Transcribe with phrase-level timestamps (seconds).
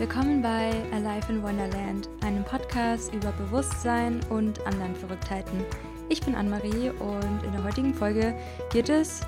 [0.00, 5.62] Willkommen bei Alive in Wonderland, einem Podcast über Bewusstsein und anderen Verrücktheiten.
[6.08, 8.34] Ich bin Anne-Marie und in der heutigen Folge
[8.72, 9.20] geht es,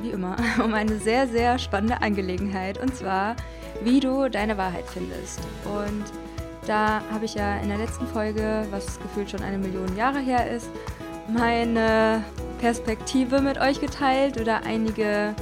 [0.00, 3.36] wie immer, um eine sehr, sehr spannende Angelegenheit und zwar,
[3.82, 5.40] wie du deine Wahrheit findest.
[5.66, 6.04] Und
[6.66, 10.50] da habe ich ja in der letzten Folge, was gefühlt schon eine Million Jahre her
[10.50, 10.70] ist,
[11.28, 12.24] meine
[12.58, 15.34] Perspektive mit euch geteilt oder einige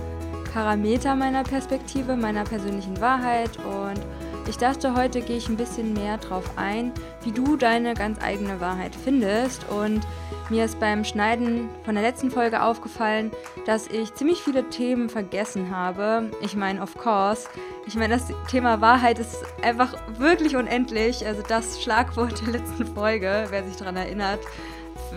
[0.52, 4.00] Parameter meiner Perspektive, meiner persönlichen Wahrheit und
[4.46, 8.60] ich dachte, heute gehe ich ein bisschen mehr drauf ein, wie du deine ganz eigene
[8.60, 9.68] Wahrheit findest.
[9.70, 10.06] Und
[10.50, 13.30] mir ist beim Schneiden von der letzten Folge aufgefallen,
[13.66, 16.30] dass ich ziemlich viele Themen vergessen habe.
[16.42, 17.48] Ich meine, of course.
[17.86, 21.26] Ich meine, das Thema Wahrheit ist einfach wirklich unendlich.
[21.26, 24.40] Also das Schlagwort der letzten Folge, wer sich daran erinnert.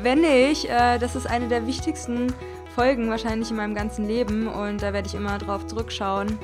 [0.02, 2.34] Wenn nicht, äh, das ist eine der wichtigsten
[2.76, 6.38] Folgen wahrscheinlich in meinem ganzen Leben und da werde ich immer drauf zurückschauen.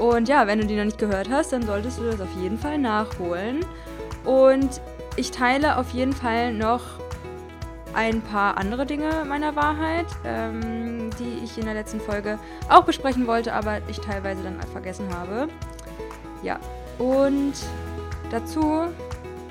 [0.00, 2.58] Und ja, wenn du die noch nicht gehört hast, dann solltest du das auf jeden
[2.58, 3.60] Fall nachholen.
[4.24, 4.80] Und
[5.16, 6.80] ich teile auf jeden Fall noch
[7.92, 12.38] ein paar andere Dinge meiner Wahrheit, ähm, die ich in der letzten Folge
[12.70, 15.48] auch besprechen wollte, aber ich teilweise dann vergessen habe.
[16.42, 16.58] Ja,
[16.98, 17.52] und
[18.30, 18.84] dazu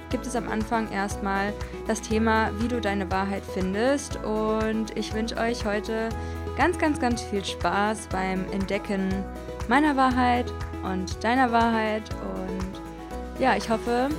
[0.09, 1.53] gibt es am Anfang erstmal
[1.85, 4.17] das Thema, wie du deine Wahrheit findest.
[4.23, 6.09] Und ich wünsche euch heute
[6.57, 9.23] ganz, ganz, ganz viel Spaß beim Entdecken
[9.69, 10.51] meiner Wahrheit
[10.83, 12.03] und deiner Wahrheit.
[12.35, 14.09] Und ja, ich hoffe,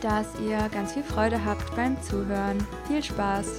[0.00, 2.58] dass ihr ganz viel Freude habt beim Zuhören.
[2.86, 3.58] Viel Spaß!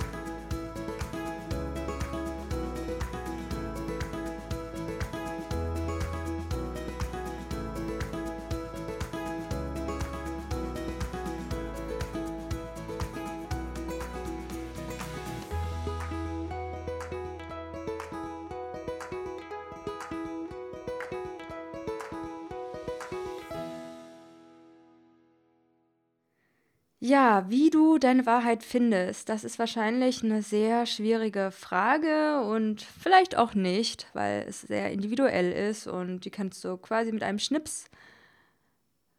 [27.10, 33.36] Ja, wie du deine Wahrheit findest, das ist wahrscheinlich eine sehr schwierige Frage und vielleicht
[33.36, 37.86] auch nicht, weil es sehr individuell ist und die kannst du quasi mit einem Schnips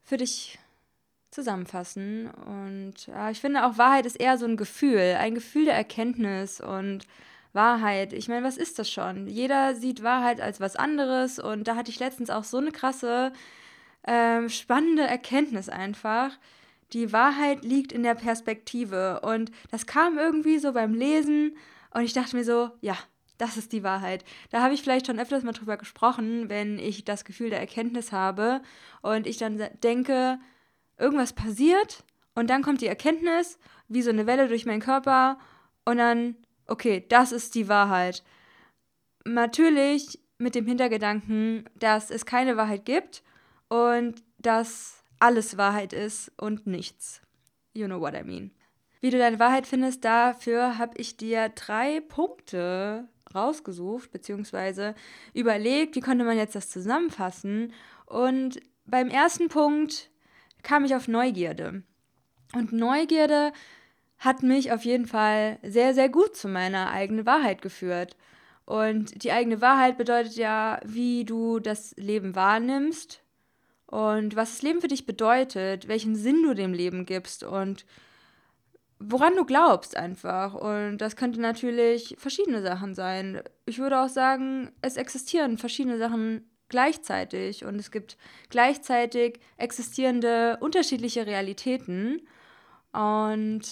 [0.04, 0.60] für dich
[1.32, 2.30] zusammenfassen.
[2.30, 6.60] Und ja, ich finde auch Wahrheit ist eher so ein Gefühl, ein Gefühl der Erkenntnis
[6.60, 7.08] und
[7.52, 8.12] Wahrheit.
[8.12, 9.26] Ich meine, was ist das schon?
[9.26, 13.32] Jeder sieht Wahrheit als was anderes und da hatte ich letztens auch so eine krasse,
[14.06, 16.38] ähm, spannende Erkenntnis einfach
[16.92, 19.20] die Wahrheit liegt in der Perspektive.
[19.20, 21.56] Und das kam irgendwie so beim Lesen
[21.92, 22.96] und ich dachte mir so, ja,
[23.38, 24.24] das ist die Wahrheit.
[24.50, 28.12] Da habe ich vielleicht schon öfters mal drüber gesprochen, wenn ich das Gefühl der Erkenntnis
[28.12, 28.60] habe
[29.02, 30.38] und ich dann denke,
[30.98, 33.58] irgendwas passiert und dann kommt die Erkenntnis,
[33.88, 35.38] wie so eine Welle durch meinen Körper
[35.84, 36.36] und dann,
[36.66, 38.22] okay, das ist die Wahrheit.
[39.24, 43.22] Natürlich mit dem Hintergedanken, dass es keine Wahrheit gibt
[43.68, 47.22] und dass alles Wahrheit ist und nichts.
[47.72, 48.50] You know what I mean.
[49.00, 54.94] Wie du deine Wahrheit findest, dafür habe ich dir drei Punkte rausgesucht, beziehungsweise
[55.32, 57.72] überlegt, wie konnte man jetzt das zusammenfassen.
[58.06, 60.10] Und beim ersten Punkt
[60.62, 61.82] kam ich auf Neugierde.
[62.54, 63.52] Und Neugierde
[64.18, 68.16] hat mich auf jeden Fall sehr, sehr gut zu meiner eigenen Wahrheit geführt.
[68.66, 73.22] Und die eigene Wahrheit bedeutet ja, wie du das Leben wahrnimmst,
[73.90, 77.84] und was das Leben für dich bedeutet, welchen Sinn du dem Leben gibst und
[79.00, 80.54] woran du glaubst einfach.
[80.54, 83.42] Und das könnte natürlich verschiedene Sachen sein.
[83.66, 88.16] Ich würde auch sagen, es existieren verschiedene Sachen gleichzeitig und es gibt
[88.48, 92.20] gleichzeitig existierende unterschiedliche Realitäten.
[92.92, 93.62] Und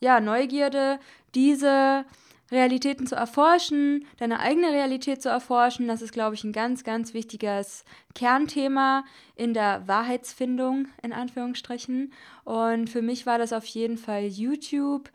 [0.00, 0.98] ja, Neugierde,
[1.34, 2.06] diese
[2.50, 7.14] Realitäten zu erforschen, deine eigene Realität zu erforschen, das ist, glaube ich, ein ganz, ganz
[7.14, 7.84] wichtiges
[8.14, 9.04] Kernthema
[9.36, 12.12] in der Wahrheitsfindung, in Anführungsstrichen.
[12.44, 15.10] Und für mich war das auf jeden Fall YouTube.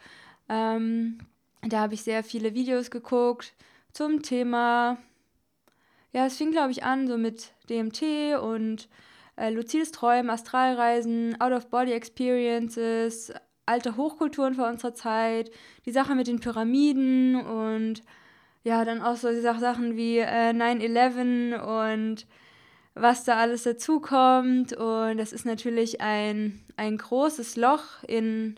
[0.48, 1.20] Ähm,
[1.62, 3.54] da habe ich sehr viele Videos geguckt
[3.92, 4.98] zum Thema.
[6.14, 8.88] Ja, es fing, glaube ich, an so mit DMT und
[9.36, 13.34] äh, luzides Träumen, Astralreisen, Out-of-Body-Experiences,
[13.66, 15.52] alte Hochkulturen vor unserer Zeit,
[15.86, 18.04] die Sache mit den Pyramiden und
[18.64, 22.26] ja, dann auch so Sachen wie äh, 9-11 und
[22.96, 24.74] was da alles dazukommt.
[24.74, 28.56] Und das ist natürlich ein, ein großes Loch in,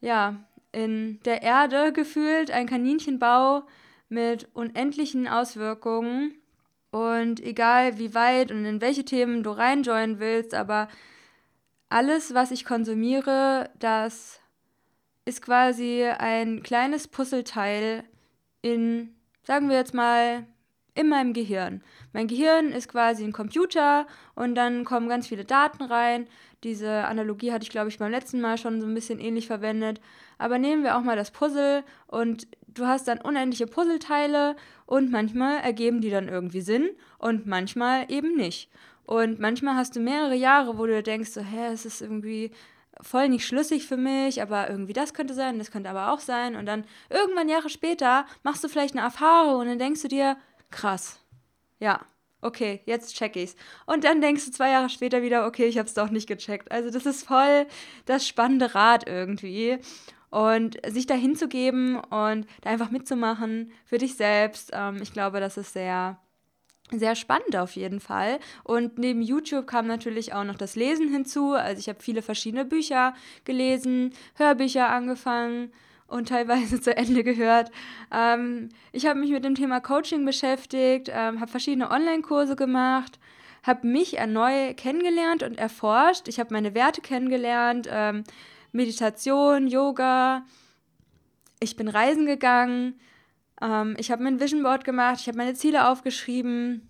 [0.00, 0.36] ja,
[0.70, 3.64] in der Erde gefühlt, ein Kaninchenbau
[4.08, 6.34] mit unendlichen Auswirkungen.
[6.92, 10.88] Und egal wie weit und in welche Themen du reinjoinen willst, aber
[11.92, 14.40] alles, was ich konsumiere, das
[15.24, 18.04] ist quasi ein kleines Puzzleteil
[18.62, 20.46] in, sagen wir jetzt mal,
[20.94, 21.82] in meinem Gehirn.
[22.12, 26.26] Mein Gehirn ist quasi ein Computer und dann kommen ganz viele Daten rein.
[26.64, 30.00] Diese Analogie hatte ich, glaube ich, beim letzten Mal schon so ein bisschen ähnlich verwendet.
[30.38, 34.56] Aber nehmen wir auch mal das Puzzle und du hast dann unendliche Puzzleteile
[34.86, 38.70] und manchmal ergeben die dann irgendwie Sinn und manchmal eben nicht.
[39.12, 42.50] Und manchmal hast du mehrere Jahre, wo du denkst, so, hä, es ist irgendwie
[43.02, 46.56] voll nicht schlüssig für mich, aber irgendwie das könnte sein, das könnte aber auch sein.
[46.56, 50.38] Und dann irgendwann Jahre später machst du vielleicht eine Erfahrung und dann denkst du dir,
[50.70, 51.20] krass,
[51.78, 52.00] ja,
[52.40, 53.54] okay, jetzt check ich's.
[53.84, 56.72] Und dann denkst du zwei Jahre später wieder, okay, ich hab's doch nicht gecheckt.
[56.72, 57.66] Also das ist voll
[58.06, 59.76] das spannende Rad irgendwie.
[60.30, 65.58] Und sich da hinzugeben und da einfach mitzumachen für dich selbst, ähm, ich glaube, das
[65.58, 66.18] ist sehr,
[66.98, 68.38] sehr spannend auf jeden Fall.
[68.64, 71.52] Und neben YouTube kam natürlich auch noch das Lesen hinzu.
[71.52, 75.72] Also ich habe viele verschiedene Bücher gelesen, Hörbücher angefangen
[76.12, 77.70] und teilweise zu Ende gehört.
[78.12, 83.18] Ähm, ich habe mich mit dem Thema Coaching beschäftigt, ähm, habe verschiedene Online-Kurse gemacht,
[83.62, 86.28] habe mich erneut kennengelernt und erforscht.
[86.28, 88.24] Ich habe meine Werte kennengelernt, ähm,
[88.72, 90.44] Meditation, Yoga.
[91.60, 92.98] Ich bin reisen gegangen.
[93.60, 95.20] Ähm, ich habe mein Vision Board gemacht.
[95.20, 96.88] Ich habe meine Ziele aufgeschrieben.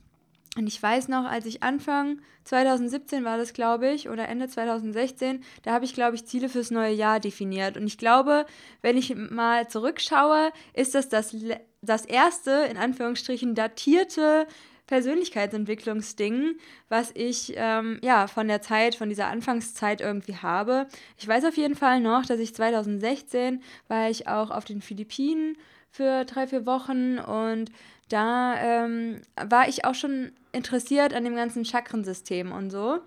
[0.57, 5.43] Und ich weiß noch, als ich Anfang 2017 war das, glaube ich, oder Ende 2016,
[5.63, 7.77] da habe ich, glaube ich, Ziele fürs neue Jahr definiert.
[7.77, 8.45] Und ich glaube,
[8.83, 11.35] wenn ich mal zurückschaue, ist das das,
[11.81, 14.47] das erste, in Anführungsstrichen, datierte
[14.89, 16.57] Persönlichkeitsentwicklungsding,
[16.91, 20.87] was ich ähm, ja von der Zeit, von dieser Anfangszeit irgendwie habe.
[21.17, 25.57] Ich weiß auf jeden Fall noch, dass ich 2016 war ich auch auf den Philippinen
[25.93, 27.71] für drei, vier Wochen und
[28.09, 32.99] da ähm, war ich auch schon interessiert an dem ganzen Chakrensystem und so.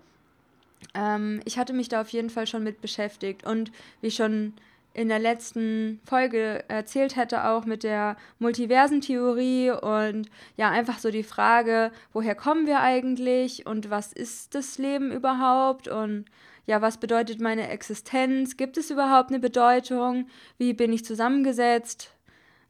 [0.94, 4.54] Ähm, ich hatte mich da auf jeden Fall schon mit beschäftigt und wie schon
[4.94, 11.22] in der letzten Folge erzählt hätte, auch mit der Multiversentheorie und ja, einfach so die
[11.22, 16.24] Frage, woher kommen wir eigentlich und was ist das Leben überhaupt und
[16.66, 18.56] ja, was bedeutet meine Existenz?
[18.56, 20.28] Gibt es überhaupt eine Bedeutung?
[20.56, 22.15] Wie bin ich zusammengesetzt?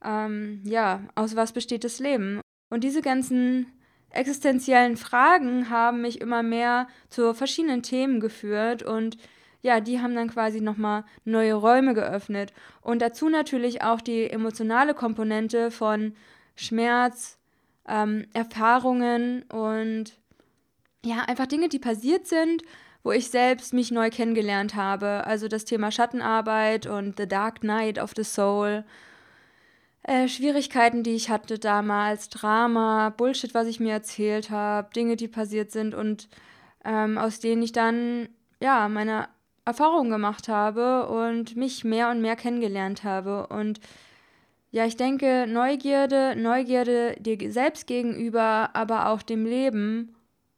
[0.07, 2.41] Ähm, ja, aus was besteht das Leben?
[2.71, 3.67] Und diese ganzen
[4.11, 9.19] existenziellen Fragen haben mich immer mehr zu verschiedenen Themen geführt und
[9.63, 12.53] ja, die haben dann quasi nochmal neue Räume geöffnet.
[12.83, 16.15] Und dazu natürlich auch die emotionale Komponente von
[16.55, 17.39] Schmerz,
[17.89, 20.13] ähm, Erfahrungen und
[21.05, 22.63] ja, einfach Dinge, die passiert sind,
[23.03, 25.27] wo ich selbst mich neu kennengelernt habe.
[25.27, 28.85] Also das Thema Schattenarbeit und The Dark Night of the Soul
[30.07, 35.27] äh, Schwierigkeiten, die ich hatte damals, Drama, Bullshit, was ich mir erzählt habe, Dinge, die
[35.27, 36.29] passiert sind und
[36.85, 38.29] ähm, aus denen ich dann
[38.61, 39.29] ja meine
[39.65, 43.49] Erfahrungen gemacht habe und mich mehr und mehr kennengelernt habe.
[43.49, 43.81] Und
[44.71, 50.15] ja, ich denke, Neugierde, Neugierde dir selbst gegenüber, aber auch dem Leben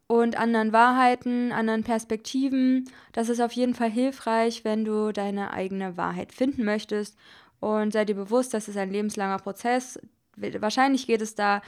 [0.09, 5.97] und anderen Wahrheiten, anderen Perspektiven, das ist auf jeden Fall hilfreich, wenn du deine eigene
[5.97, 7.17] Wahrheit finden möchtest
[7.61, 10.01] und sei dir bewusst, das ist ein lebenslanger Prozess.
[10.37, 11.63] Wahrscheinlich geht es da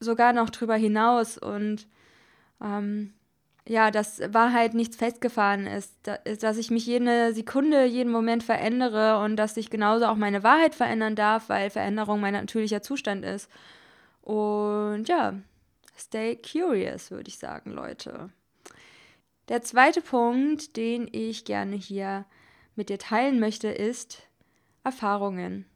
[0.00, 1.86] sogar noch drüber hinaus und
[2.62, 3.12] ähm,
[3.68, 5.92] ja, dass Wahrheit nichts festgefahren ist,
[6.40, 10.74] dass ich mich jede Sekunde, jeden Moment verändere und dass ich genauso auch meine Wahrheit
[10.74, 13.50] verändern darf, weil Veränderung mein natürlicher Zustand ist.
[14.22, 15.34] Und ja,
[15.98, 18.30] stay curious, würde ich sagen, Leute.
[19.48, 22.24] Der zweite Punkt, den ich gerne hier
[22.76, 24.25] mit dir teilen möchte, ist,
[24.86, 25.66] Erfahrungen.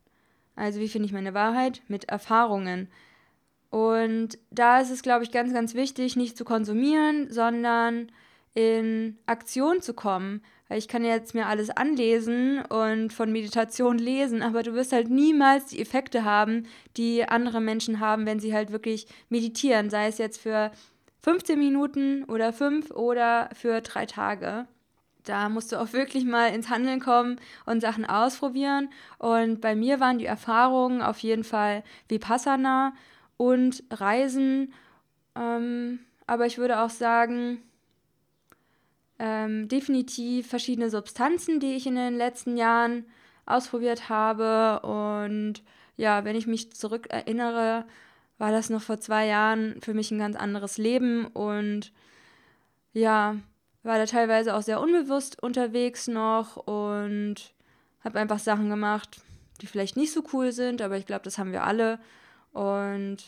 [0.55, 1.83] Also wie finde ich meine Wahrheit?
[1.89, 2.89] Mit Erfahrungen.
[3.71, 8.13] Und da ist es, glaube ich, ganz, ganz wichtig, nicht zu konsumieren, sondern
[8.55, 10.43] in Aktion zu kommen.
[10.69, 15.11] Weil ich kann jetzt mir alles anlesen und von Meditation lesen, aber du wirst halt
[15.11, 19.91] niemals die Effekte haben, die andere Menschen haben, wenn sie halt wirklich meditieren.
[19.91, 20.71] Sei es jetzt für
[21.23, 24.69] 15 Minuten oder 5 oder für drei Tage
[25.25, 28.89] da musst du auch wirklich mal ins Handeln kommen und Sachen ausprobieren.
[29.19, 32.93] Und bei mir waren die Erfahrungen auf jeden Fall Vipassana
[33.37, 34.73] und Reisen.
[35.35, 37.63] Ähm, aber ich würde auch sagen,
[39.19, 43.05] ähm, definitiv verschiedene Substanzen, die ich in den letzten Jahren
[43.47, 44.81] ausprobiert habe.
[44.81, 45.63] Und
[45.97, 47.85] ja, wenn ich mich zurück erinnere,
[48.39, 51.27] war das noch vor zwei Jahren für mich ein ganz anderes Leben.
[51.27, 51.93] Und
[52.95, 53.37] ja,
[53.83, 57.53] war da teilweise auch sehr unbewusst unterwegs noch und
[58.05, 59.23] habe einfach Sachen gemacht,
[59.61, 61.99] die vielleicht nicht so cool sind, aber ich glaube, das haben wir alle.
[62.53, 63.19] Und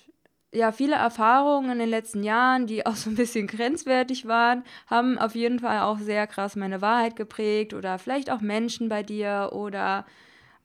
[0.53, 5.19] ja, viele Erfahrungen in den letzten Jahren, die auch so ein bisschen grenzwertig waren, haben
[5.19, 9.51] auf jeden Fall auch sehr krass meine Wahrheit geprägt oder vielleicht auch Menschen bei dir
[9.53, 10.05] oder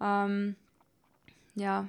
[0.01, 0.55] ähm,
[1.55, 1.87] ja,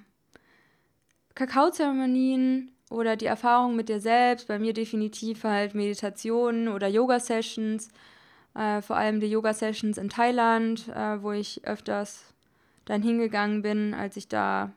[1.34, 7.90] Kakaozeremonien oder die Erfahrung mit dir selbst, bei mir definitiv halt Meditationen oder Yoga-Sessions,
[8.54, 12.35] äh, vor allem die Yoga-Sessions in Thailand, äh, wo ich öfters
[12.87, 14.73] dann hingegangen bin, als ich da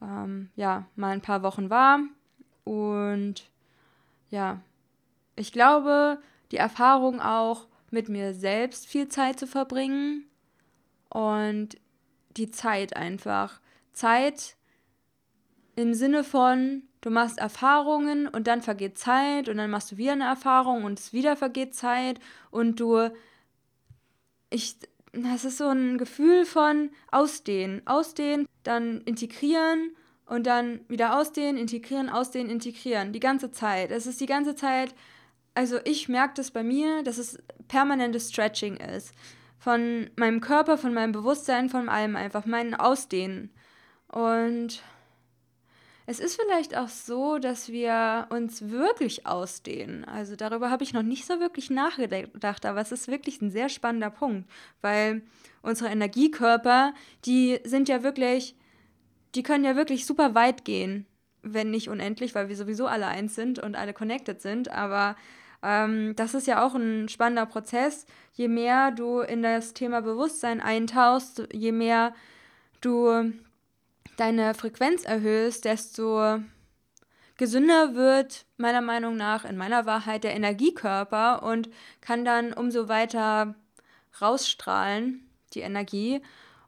[0.00, 2.00] ähm, ja mal ein paar Wochen war.
[2.64, 3.50] Und
[4.30, 4.60] ja,
[5.36, 6.18] ich glaube,
[6.52, 10.24] die Erfahrung auch mit mir selbst viel Zeit zu verbringen
[11.08, 11.76] und
[12.36, 13.60] die Zeit einfach.
[13.92, 14.56] Zeit
[15.74, 20.12] im Sinne von, du machst Erfahrungen und dann vergeht Zeit und dann machst du wieder
[20.12, 22.18] eine Erfahrung und es wieder vergeht Zeit
[22.50, 23.10] und du,
[24.50, 24.76] ich,
[25.12, 32.08] das ist so ein Gefühl von ausdehnen, ausdehnen, dann integrieren und dann wieder ausdehnen, integrieren,
[32.08, 33.90] ausdehnen, integrieren, die ganze Zeit.
[33.90, 34.94] Es ist die ganze Zeit,
[35.54, 37.38] also ich merke das bei mir, dass es
[37.68, 39.12] permanentes Stretching ist.
[39.58, 43.50] Von meinem Körper, von meinem Bewusstsein, von allem einfach, meinen Ausdehnen.
[44.06, 44.82] Und
[46.10, 50.06] es ist vielleicht auch so, dass wir uns wirklich ausdehnen.
[50.06, 53.68] Also darüber habe ich noch nicht so wirklich nachgedacht, aber es ist wirklich ein sehr
[53.68, 54.48] spannender Punkt,
[54.80, 55.20] weil
[55.60, 56.94] unsere Energiekörper,
[57.26, 58.56] die sind ja wirklich,
[59.34, 61.04] die können ja wirklich super weit gehen,
[61.42, 65.14] wenn nicht unendlich, weil wir sowieso alle eins sind und alle connected sind, aber
[65.62, 68.06] ähm, das ist ja auch ein spannender Prozess.
[68.32, 72.14] Je mehr du in das Thema Bewusstsein eintauchst, je mehr
[72.80, 73.30] du
[74.18, 76.40] deine Frequenz erhöhst, desto
[77.36, 81.70] gesünder wird meiner Meinung nach in meiner Wahrheit der Energiekörper und
[82.00, 83.54] kann dann umso weiter
[84.20, 86.20] rausstrahlen, die Energie.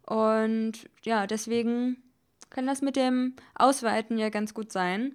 [0.07, 2.02] Und ja, deswegen
[2.49, 5.14] kann das mit dem Ausweiten ja ganz gut sein.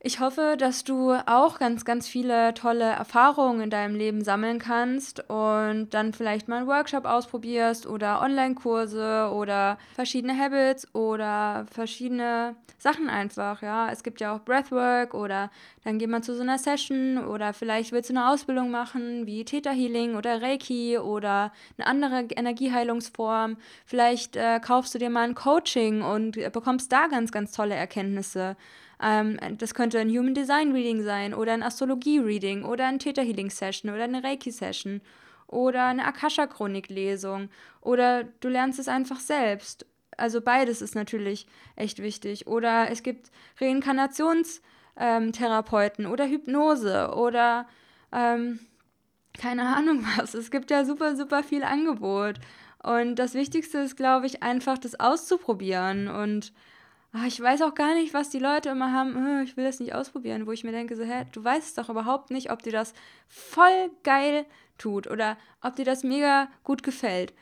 [0.00, 5.28] Ich hoffe, dass du auch ganz, ganz viele tolle Erfahrungen in deinem Leben sammeln kannst
[5.28, 13.10] und dann vielleicht mal einen Workshop ausprobierst oder Online-Kurse oder verschiedene Habits oder verschiedene Sachen
[13.10, 13.90] einfach, ja.
[13.90, 15.50] Es gibt ja auch Breathwork oder
[15.82, 19.44] dann geht man zu so einer Session oder vielleicht willst du eine Ausbildung machen wie
[19.44, 23.56] Theta Healing oder Reiki oder eine andere Energieheilungsform.
[23.84, 28.56] Vielleicht äh, kaufst du dir mal ein Coaching und bekommst da ganz, ganz tolle Erkenntnisse.
[29.02, 33.22] Ähm, das könnte ein Human Design Reading sein oder ein Astrologie Reading oder ein Theta
[33.22, 35.00] Healing Session oder eine Reiki Session
[35.46, 37.48] oder eine Akasha Chronik Lesung
[37.80, 39.86] oder du lernst es einfach selbst.
[40.16, 42.46] Also beides ist natürlich echt wichtig.
[42.46, 47.66] Oder es gibt Reinkarnationstherapeuten ähm, oder Hypnose oder
[48.12, 48.58] ähm,
[49.38, 50.34] keine Ahnung was.
[50.34, 52.36] Es gibt ja super, super viel Angebot.
[52.82, 56.52] Und das Wichtigste ist, glaube ich, einfach das auszuprobieren und
[57.12, 59.80] Ah, ich weiß auch gar nicht, was die Leute immer haben, hm, ich will das
[59.80, 62.72] nicht ausprobieren, wo ich mir denke, so, hä, du weißt doch überhaupt nicht, ob dir
[62.72, 62.92] das
[63.28, 64.44] voll geil
[64.76, 67.32] tut oder ob dir das mega gut gefällt.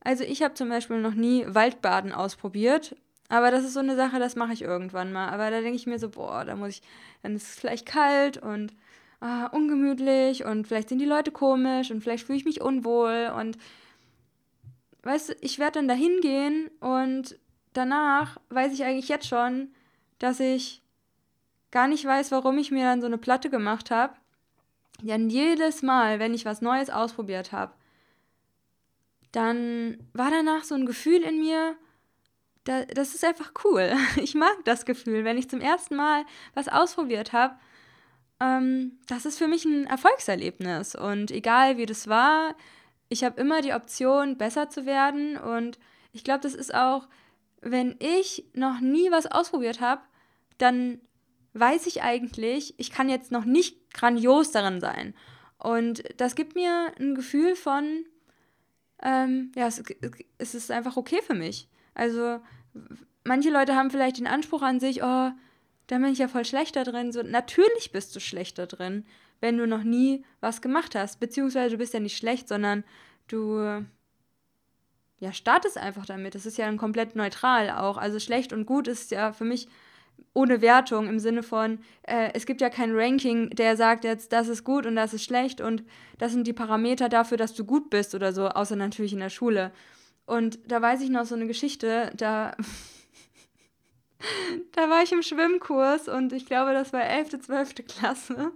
[0.00, 2.96] Also ich habe zum Beispiel noch nie Waldbaden ausprobiert,
[3.30, 5.30] aber das ist so eine Sache, das mache ich irgendwann mal.
[5.30, 6.82] Aber da denke ich mir so, boah, da muss ich,
[7.22, 8.74] dann ist es vielleicht kalt und
[9.20, 13.56] ah, ungemütlich und vielleicht sind die Leute komisch und vielleicht fühle ich mich unwohl und
[15.02, 17.38] weißt du, ich werde dann da hingehen und
[17.74, 19.68] danach weiß ich eigentlich jetzt schon,
[20.18, 20.82] dass ich
[21.70, 24.14] gar nicht weiß, warum ich mir dann so eine Platte gemacht habe.
[25.02, 27.74] Denn jedes Mal, wenn ich was Neues ausprobiert habe,
[29.32, 31.76] dann war danach so ein Gefühl in mir,
[32.62, 33.92] da, das ist einfach cool.
[34.16, 37.56] Ich mag das Gefühl, wenn ich zum ersten Mal was ausprobiert habe.
[38.40, 40.94] Ähm, das ist für mich ein Erfolgserlebnis.
[40.94, 42.54] Und egal wie das war,
[43.08, 45.36] ich habe immer die Option, besser zu werden.
[45.36, 45.78] Und
[46.12, 47.08] ich glaube, das ist auch
[47.64, 50.02] wenn ich noch nie was ausprobiert habe,
[50.58, 51.00] dann
[51.54, 55.14] weiß ich eigentlich, ich kann jetzt noch nicht grandios darin sein.
[55.58, 58.04] Und das gibt mir ein Gefühl von,
[59.02, 59.82] ähm, ja, es,
[60.38, 61.68] es ist einfach okay für mich.
[61.94, 62.40] Also
[63.24, 65.30] manche Leute haben vielleicht den Anspruch an sich, oh,
[65.86, 67.12] da bin ich ja voll schlechter drin.
[67.12, 69.06] So, natürlich bist du schlechter drin,
[69.40, 71.20] wenn du noch nie was gemacht hast.
[71.20, 72.84] Beziehungsweise du bist ja nicht schlecht, sondern
[73.28, 73.84] du
[75.18, 76.34] ja, startest einfach damit.
[76.34, 77.96] Das ist ja dann komplett neutral auch.
[77.96, 79.68] Also schlecht und gut ist ja für mich
[80.32, 84.48] ohne Wertung im Sinne von, äh, es gibt ja kein Ranking, der sagt jetzt, das
[84.48, 85.84] ist gut und das ist schlecht und
[86.18, 89.30] das sind die Parameter dafür, dass du gut bist oder so, außer natürlich in der
[89.30, 89.72] Schule.
[90.26, 92.56] Und da weiß ich noch so eine Geschichte, da,
[94.72, 97.74] da war ich im Schwimmkurs und ich glaube, das war 11., 12.
[97.86, 98.52] Klasse.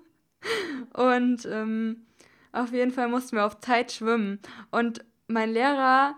[0.95, 2.07] Und ähm,
[2.53, 4.41] auf jeden Fall mussten wir auf Zeit schwimmen.
[4.71, 6.17] Und mein Lehrer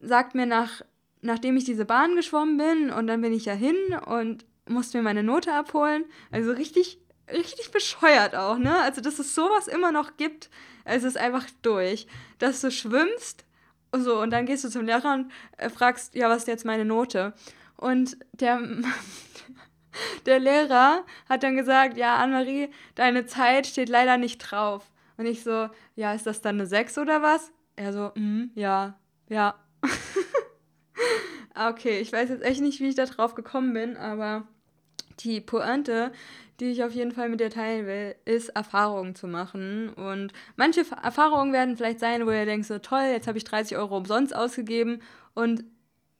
[0.00, 0.82] sagt mir nach,
[1.20, 3.76] nachdem ich diese Bahn geschwommen bin und dann bin ich ja hin
[4.06, 6.04] und musste mir meine Note abholen.
[6.30, 6.98] Also richtig,
[7.30, 8.78] richtig bescheuert auch, ne?
[8.80, 10.50] Also, dass es sowas immer noch gibt,
[10.84, 12.06] es ist einfach durch.
[12.38, 13.44] Dass du schwimmst,
[13.92, 16.84] so, und dann gehst du zum Lehrer und äh, fragst, ja, was ist jetzt meine
[16.84, 17.32] Note?
[17.76, 18.60] Und der,
[20.26, 24.90] der Lehrer hat dann gesagt, ja, Annemarie, deine Zeit steht leider nicht drauf.
[25.16, 27.50] Und ich so, ja, ist das dann eine 6 oder was?
[27.76, 29.54] Er so, mm, ja, ja.
[31.68, 34.46] okay, ich weiß jetzt echt nicht, wie ich da drauf gekommen bin, aber
[35.20, 36.12] die Pointe,
[36.60, 39.90] die ich auf jeden Fall mit dir teilen will, ist Erfahrungen zu machen.
[39.90, 43.76] Und manche Erfahrungen werden vielleicht sein, wo ihr denkt, so toll, jetzt habe ich 30
[43.76, 45.00] Euro umsonst ausgegeben
[45.34, 45.64] und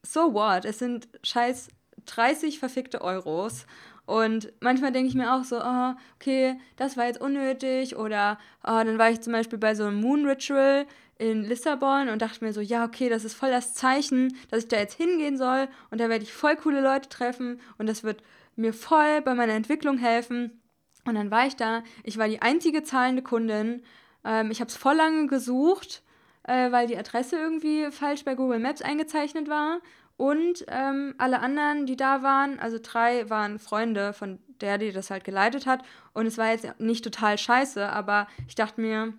[0.01, 0.65] so what?
[0.65, 1.69] Es sind scheiß
[2.05, 3.65] 30 verfickte Euros.
[4.05, 7.95] Und manchmal denke ich mir auch so, oh, okay, das war jetzt unnötig.
[7.95, 10.87] Oder oh, dann war ich zum Beispiel bei so einem Moon Ritual
[11.19, 14.69] in Lissabon und dachte mir so, ja, okay, das ist voll das Zeichen, dass ich
[14.69, 15.67] da jetzt hingehen soll.
[15.91, 17.59] Und da werde ich voll coole Leute treffen.
[17.77, 18.23] Und das wird
[18.55, 20.61] mir voll bei meiner Entwicklung helfen.
[21.05, 21.83] Und dann war ich da.
[22.03, 23.83] Ich war die einzige zahlende Kundin.
[24.23, 26.03] Ähm, ich habe es voll lange gesucht,
[26.43, 29.81] äh, weil die Adresse irgendwie falsch bei Google Maps eingezeichnet war.
[30.15, 35.11] Und ähm, alle anderen, die da waren, also drei waren Freunde von der, die das
[35.11, 35.83] halt geleitet hat.
[36.13, 39.13] Und es war jetzt nicht total scheiße, aber ich dachte mir,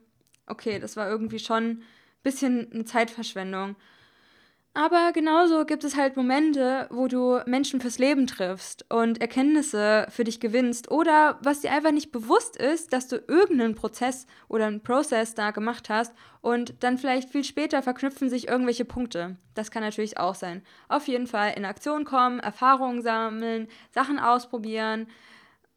[0.50, 1.82] okay, das war irgendwie schon ein
[2.22, 3.76] bisschen eine Zeitverschwendung.
[4.72, 10.22] Aber genauso gibt es halt Momente, wo du Menschen fürs Leben triffst und Erkenntnisse für
[10.22, 14.80] dich gewinnst oder was dir einfach nicht bewusst ist, dass du irgendeinen Prozess oder einen
[14.80, 19.36] Prozess da gemacht hast und dann vielleicht viel später verknüpfen sich irgendwelche Punkte.
[19.54, 20.62] Das kann natürlich auch sein.
[20.88, 25.08] Auf jeden Fall in Aktion kommen, Erfahrungen sammeln, Sachen ausprobieren,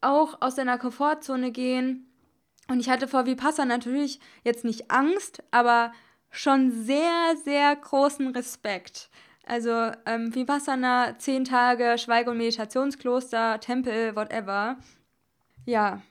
[0.01, 2.12] auch aus deiner Komfortzone gehen.
[2.73, 5.91] Und ich hatte vor Vipassana natürlich jetzt nicht Angst, aber
[6.31, 9.11] schon sehr, sehr großen Respekt.
[9.45, 14.77] Also ähm, Vipassana, zehn Tage Schweige- und Meditationskloster, Tempel, whatever.
[15.67, 16.01] Ja,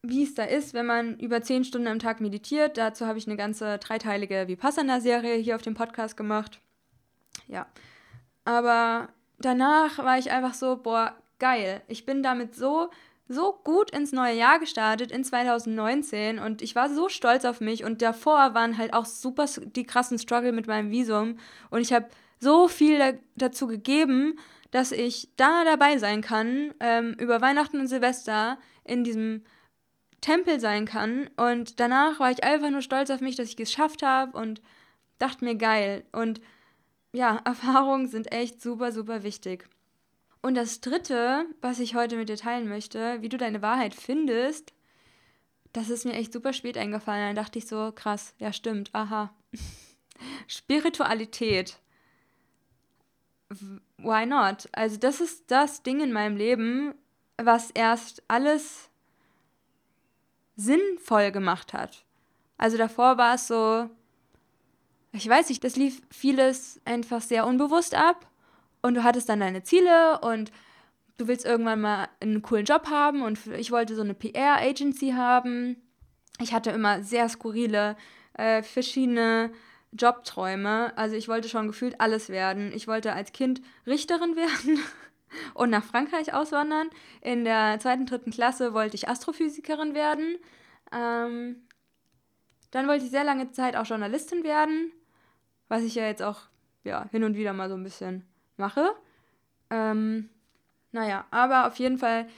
[0.00, 2.78] wie es da ist, wenn man über zehn Stunden am Tag meditiert.
[2.78, 6.60] Dazu habe ich eine ganze dreiteilige Vipassana-Serie hier auf dem Podcast gemacht.
[7.46, 7.66] Ja,
[8.46, 11.82] aber danach war ich einfach so, boah, geil.
[11.88, 12.88] Ich bin damit so
[13.28, 17.84] so gut ins neue Jahr gestartet in 2019 und ich war so stolz auf mich.
[17.84, 21.38] Und davor waren halt auch super die krassen Struggle mit meinem Visum.
[21.70, 22.06] Und ich habe
[22.40, 24.38] so viel da, dazu gegeben,
[24.70, 29.44] dass ich da dabei sein kann, ähm, über Weihnachten und Silvester in diesem
[30.20, 31.30] Tempel sein kann.
[31.36, 34.60] Und danach war ich einfach nur stolz auf mich, dass ich es geschafft habe und
[35.18, 36.04] dachte mir geil.
[36.12, 36.40] Und
[37.12, 39.68] ja, Erfahrungen sind echt super, super wichtig.
[40.44, 44.74] Und das Dritte, was ich heute mit dir teilen möchte, wie du deine Wahrheit findest,
[45.72, 47.28] das ist mir echt super spät eingefallen.
[47.28, 49.34] Dann dachte ich so, krass, ja stimmt, aha.
[50.46, 51.78] Spiritualität.
[53.96, 54.68] Why not?
[54.72, 56.92] Also das ist das Ding in meinem Leben,
[57.38, 58.90] was erst alles
[60.56, 62.04] sinnvoll gemacht hat.
[62.58, 63.88] Also davor war es so,
[65.12, 68.30] ich weiß nicht, das lief vieles einfach sehr unbewusst ab
[68.84, 70.52] und du hattest dann deine Ziele und
[71.16, 75.76] du willst irgendwann mal einen coolen Job haben und ich wollte so eine PR-Agency haben.
[76.38, 77.96] Ich hatte immer sehr skurrile,
[78.34, 79.52] äh, verschiedene
[79.92, 80.92] Jobträume.
[80.98, 82.72] Also ich wollte schon gefühlt alles werden.
[82.74, 84.78] Ich wollte als Kind Richterin werden
[85.54, 86.90] und nach Frankreich auswandern.
[87.22, 90.36] In der zweiten, dritten Klasse wollte ich Astrophysikerin werden.
[90.92, 91.62] Ähm,
[92.70, 94.92] dann wollte ich sehr lange Zeit auch Journalistin werden,
[95.68, 96.42] was ich ja jetzt auch
[96.82, 98.94] ja, hin und wieder mal so ein bisschen mache.
[99.70, 100.28] Ähm,
[100.92, 102.28] naja, aber auf jeden Fall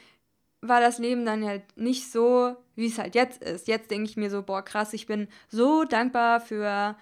[0.63, 3.69] war das Leben dann halt nicht so, wie es halt jetzt ist.
[3.69, 6.97] Jetzt denke ich mir so, boah, krass, ich bin so dankbar für,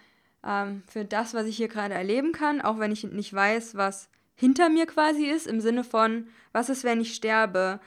[0.44, 4.08] ähm, für das, was ich hier gerade erleben kann, auch wenn ich nicht weiß, was
[4.34, 7.80] hinter mir quasi ist, im Sinne von, was ist, wenn ich sterbe?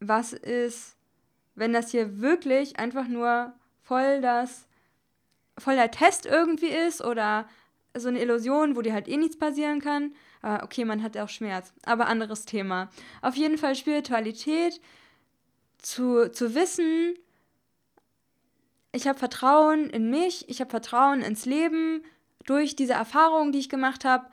[0.00, 0.96] Was ist,
[1.54, 4.66] wenn das hier wirklich einfach nur voll das,
[5.58, 7.48] voll der Test irgendwie ist oder
[7.96, 10.14] so eine Illusion, wo dir halt eh nichts passieren kann.
[10.42, 11.72] Aber okay, man hat auch Schmerz.
[11.84, 12.90] Aber anderes Thema.
[13.22, 14.80] Auf jeden Fall Spiritualität,
[15.78, 17.14] zu, zu wissen,
[18.92, 22.04] ich habe Vertrauen in mich, ich habe Vertrauen ins Leben.
[22.46, 24.26] Durch diese Erfahrungen, die ich gemacht habe,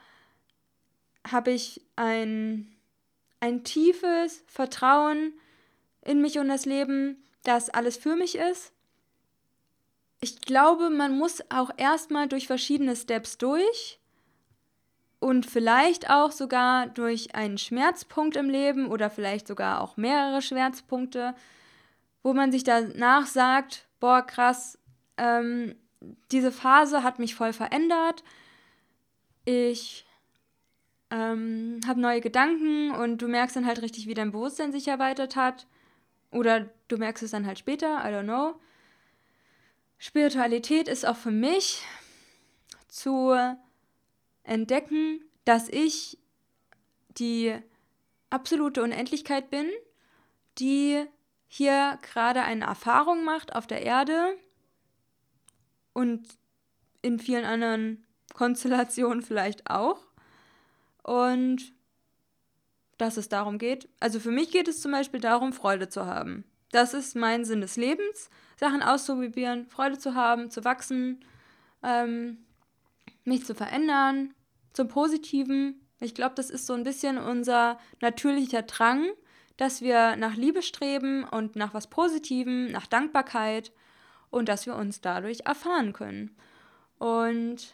[1.29, 2.75] habe ich ein,
[3.39, 5.33] ein tiefes Vertrauen
[6.03, 8.73] in mich und das Leben, dass alles für mich ist
[10.21, 13.99] ich glaube, man muss auch erstmal durch verschiedene Steps durch
[15.19, 21.33] und vielleicht auch sogar durch einen Schmerzpunkt im Leben oder vielleicht sogar auch mehrere Schmerzpunkte,
[22.21, 24.77] wo man sich danach sagt, boah, krass,
[25.17, 25.75] ähm,
[26.31, 28.23] diese Phase hat mich voll verändert.
[29.45, 30.05] Ich
[31.09, 35.35] ähm, habe neue Gedanken und du merkst dann halt richtig, wie dein Bewusstsein sich erweitert
[35.35, 35.65] hat.
[36.31, 38.55] Oder du merkst es dann halt später, I don't know.
[40.03, 41.83] Spiritualität ist auch für mich
[42.87, 43.37] zu
[44.41, 46.17] entdecken, dass ich
[47.09, 47.55] die
[48.31, 49.69] absolute Unendlichkeit bin,
[50.57, 51.05] die
[51.47, 54.35] hier gerade eine Erfahrung macht auf der Erde
[55.93, 56.27] und
[57.03, 59.99] in vielen anderen Konstellationen vielleicht auch.
[61.03, 61.73] Und
[62.97, 63.87] dass es darum geht.
[63.99, 66.43] Also für mich geht es zum Beispiel darum, Freude zu haben.
[66.71, 71.25] Das ist mein Sinn des Lebens, Sachen auszuprobieren, Freude zu haben, zu wachsen,
[71.81, 72.37] ähm,
[73.25, 74.35] mich zu verändern,
[74.71, 75.81] zum Positiven.
[75.99, 79.07] Ich glaube, das ist so ein bisschen unser natürlicher Drang,
[79.57, 83.71] dass wir nach Liebe streben und nach was Positivem, nach Dankbarkeit
[84.29, 86.35] und dass wir uns dadurch erfahren können.
[86.99, 87.73] Und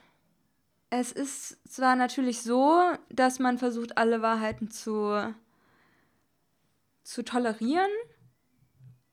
[0.89, 5.35] es ist zwar natürlich so, dass man versucht, alle Wahrheiten zu,
[7.03, 7.91] zu tolerieren,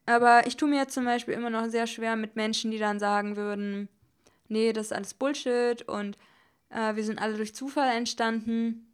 [0.06, 2.98] aber ich tue mir jetzt zum Beispiel immer noch sehr schwer mit Menschen, die dann
[2.98, 3.88] sagen würden,
[4.48, 6.18] nee, das ist alles Bullshit und
[6.70, 8.92] äh, wir sind alle durch Zufall entstanden.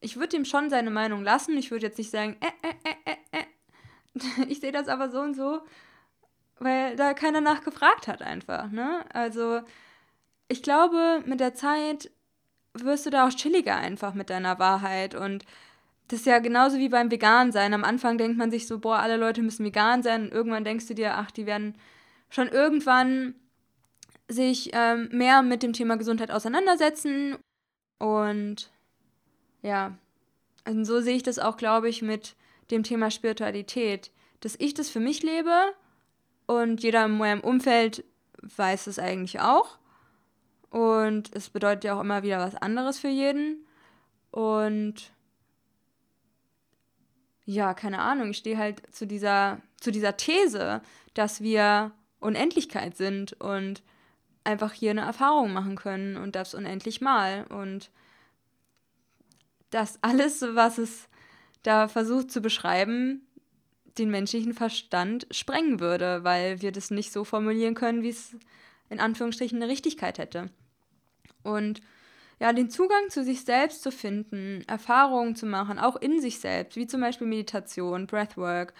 [0.00, 1.56] Ich würde ihm schon seine Meinung lassen.
[1.56, 4.44] Ich würde jetzt nicht sagen, äh, äh, äh, äh, äh.
[4.48, 5.60] ich sehe das aber so und so,
[6.58, 8.70] weil da keiner nachgefragt hat einfach.
[8.70, 9.04] Ne?
[9.12, 9.60] Also
[10.48, 12.10] ich glaube, mit der Zeit
[12.74, 15.44] wirst du da auch chilliger einfach mit deiner Wahrheit und
[16.10, 17.72] das ist ja genauso wie beim Vegan sein.
[17.72, 20.24] Am Anfang denkt man sich so, boah, alle Leute müssen vegan sein.
[20.24, 21.76] Und irgendwann denkst du dir, ach, die werden
[22.30, 23.36] schon irgendwann
[24.26, 27.36] sich ähm, mehr mit dem Thema Gesundheit auseinandersetzen.
[28.00, 28.72] Und
[29.62, 29.96] ja,
[30.64, 32.34] also so sehe ich das auch, glaube ich, mit
[32.72, 34.10] dem Thema Spiritualität.
[34.40, 35.54] Dass ich das für mich lebe
[36.46, 38.02] und jeder in meinem Umfeld
[38.42, 39.78] weiß es eigentlich auch.
[40.70, 43.64] Und es bedeutet ja auch immer wieder was anderes für jeden.
[44.32, 45.12] Und
[47.50, 50.82] ja, keine Ahnung, ich stehe halt zu dieser, zu dieser These,
[51.14, 53.82] dass wir Unendlichkeit sind und
[54.44, 57.44] einfach hier eine Erfahrung machen können und das unendlich mal.
[57.48, 57.90] Und
[59.70, 61.08] das alles, was es
[61.62, 63.26] da versucht zu beschreiben,
[63.98, 68.36] den menschlichen Verstand sprengen würde, weil wir das nicht so formulieren können, wie es
[68.88, 70.50] in Anführungsstrichen eine Richtigkeit hätte.
[71.42, 71.80] Und
[72.40, 76.76] ja, den Zugang zu sich selbst zu finden, Erfahrungen zu machen, auch in sich selbst,
[76.76, 78.72] wie zum Beispiel Meditation, Breathwork.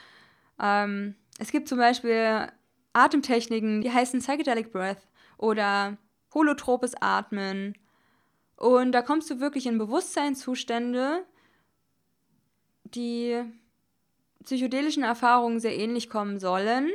[0.59, 2.49] Ähm, es gibt zum Beispiel
[2.95, 5.99] Atemtechniken, die heißen Psychedelic Breath oder
[6.33, 7.77] holotropes Atmen.
[8.57, 11.25] Und da kommst du wirklich in Bewusstseinszustände,
[12.85, 13.43] die
[14.43, 16.91] psychedelischen Erfahrungen sehr ähnlich kommen sollen.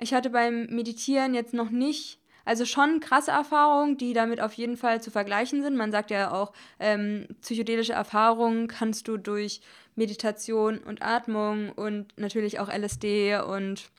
[0.00, 4.78] Ich hatte beim Meditieren jetzt noch nicht also schon krasse Erfahrungen, die damit auf jeden
[4.78, 5.76] Fall zu vergleichen sind.
[5.76, 9.60] Man sagt ja auch, ähm, psychedelische Erfahrungen kannst du durch
[9.96, 13.90] Meditation und Atmung und natürlich auch LSD und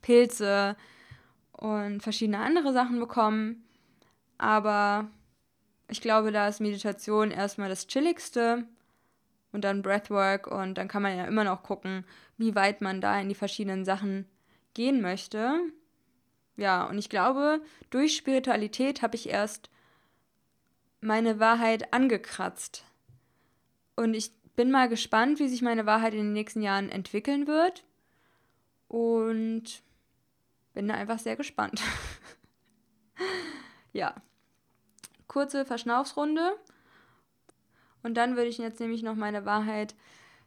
[0.00, 0.76] Pilze
[1.52, 3.62] und verschiedene andere Sachen bekommen.
[4.38, 5.08] Aber
[5.90, 8.64] ich glaube, da ist Meditation erstmal das Chilligste
[9.52, 12.06] und dann Breathwork und dann kann man ja immer noch gucken,
[12.38, 14.24] wie weit man da in die verschiedenen Sachen
[14.72, 15.60] gehen möchte.
[16.56, 19.70] Ja, und ich glaube, durch Spiritualität habe ich erst
[21.00, 22.84] meine Wahrheit angekratzt.
[23.96, 27.84] Und ich bin mal gespannt, wie sich meine Wahrheit in den nächsten Jahren entwickeln wird.
[28.88, 29.82] Und
[30.74, 31.80] bin da einfach sehr gespannt.
[33.92, 34.14] ja.
[35.26, 36.56] Kurze Verschnaufsrunde.
[38.02, 39.94] Und dann würde ich jetzt nämlich noch meine Wahrheit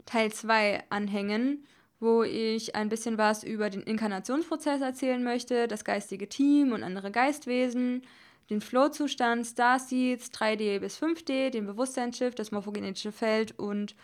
[0.06, 1.66] Teil 2 anhängen
[2.00, 7.12] wo ich ein bisschen was über den Inkarnationsprozess erzählen möchte, das geistige Team und andere
[7.12, 8.04] Geistwesen,
[8.50, 13.96] den Flow-Zustand, Starseeds, 3D bis 5D, den Bewusstseinsschiff, das morphogenetische Feld und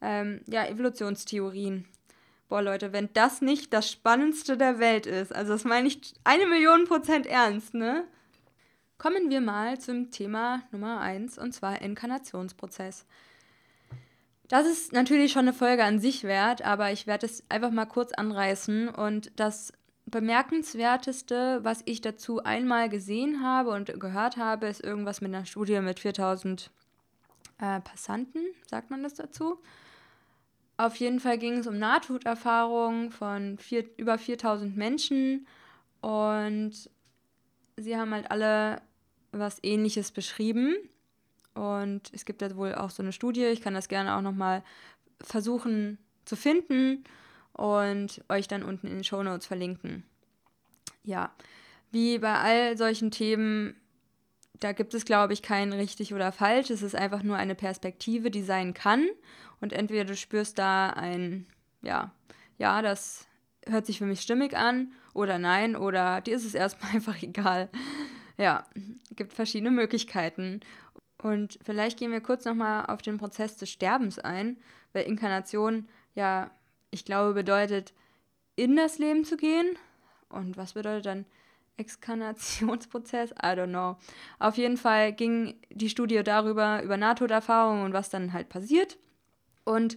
[0.00, 1.86] ähm, ja, Evolutionstheorien.
[2.48, 6.46] Boah, Leute, wenn das nicht das Spannendste der Welt ist, also das meine ich eine
[6.46, 8.04] Million Prozent ernst, ne?
[8.96, 13.06] Kommen wir mal zum Thema Nummer 1 und zwar Inkarnationsprozess.
[14.54, 17.86] Das ist natürlich schon eine Folge an sich wert, aber ich werde es einfach mal
[17.86, 18.88] kurz anreißen.
[18.88, 19.72] Und das
[20.06, 25.80] bemerkenswerteste, was ich dazu einmal gesehen habe und gehört habe, ist irgendwas mit einer Studie
[25.80, 26.70] mit 4000
[27.58, 29.58] äh, Passanten, sagt man das dazu.
[30.76, 35.48] Auf jeden Fall ging es um Nahtoderfahrungen von vier, über 4000 Menschen
[36.00, 36.88] und
[37.76, 38.82] sie haben halt alle
[39.32, 40.76] was Ähnliches beschrieben.
[41.54, 43.44] Und es gibt da wohl auch so eine Studie.
[43.44, 44.62] Ich kann das gerne auch nochmal
[45.20, 47.04] versuchen zu finden
[47.52, 50.04] und euch dann unten in den Show Notes verlinken.
[51.04, 51.32] Ja,
[51.92, 53.76] wie bei all solchen Themen,
[54.58, 56.70] da gibt es, glaube ich, kein richtig oder falsch.
[56.70, 59.06] Es ist einfach nur eine Perspektive, die sein kann.
[59.60, 61.46] Und entweder du spürst da ein,
[61.82, 62.12] ja,
[62.58, 63.26] ja, das
[63.66, 67.68] hört sich für mich stimmig an oder nein, oder dir ist es erstmal einfach egal.
[68.36, 68.64] Ja,
[69.14, 70.60] gibt verschiedene Möglichkeiten.
[71.24, 74.58] Und vielleicht gehen wir kurz nochmal auf den Prozess des Sterbens ein,
[74.92, 76.50] weil Inkarnation ja,
[76.90, 77.94] ich glaube, bedeutet,
[78.56, 79.78] in das Leben zu gehen.
[80.28, 81.24] Und was bedeutet dann
[81.78, 83.30] Exkarnationsprozess?
[83.30, 83.96] I don't know.
[84.38, 88.98] Auf jeden Fall ging die Studie darüber, über Nahtoderfahrungen und was dann halt passiert.
[89.64, 89.96] Und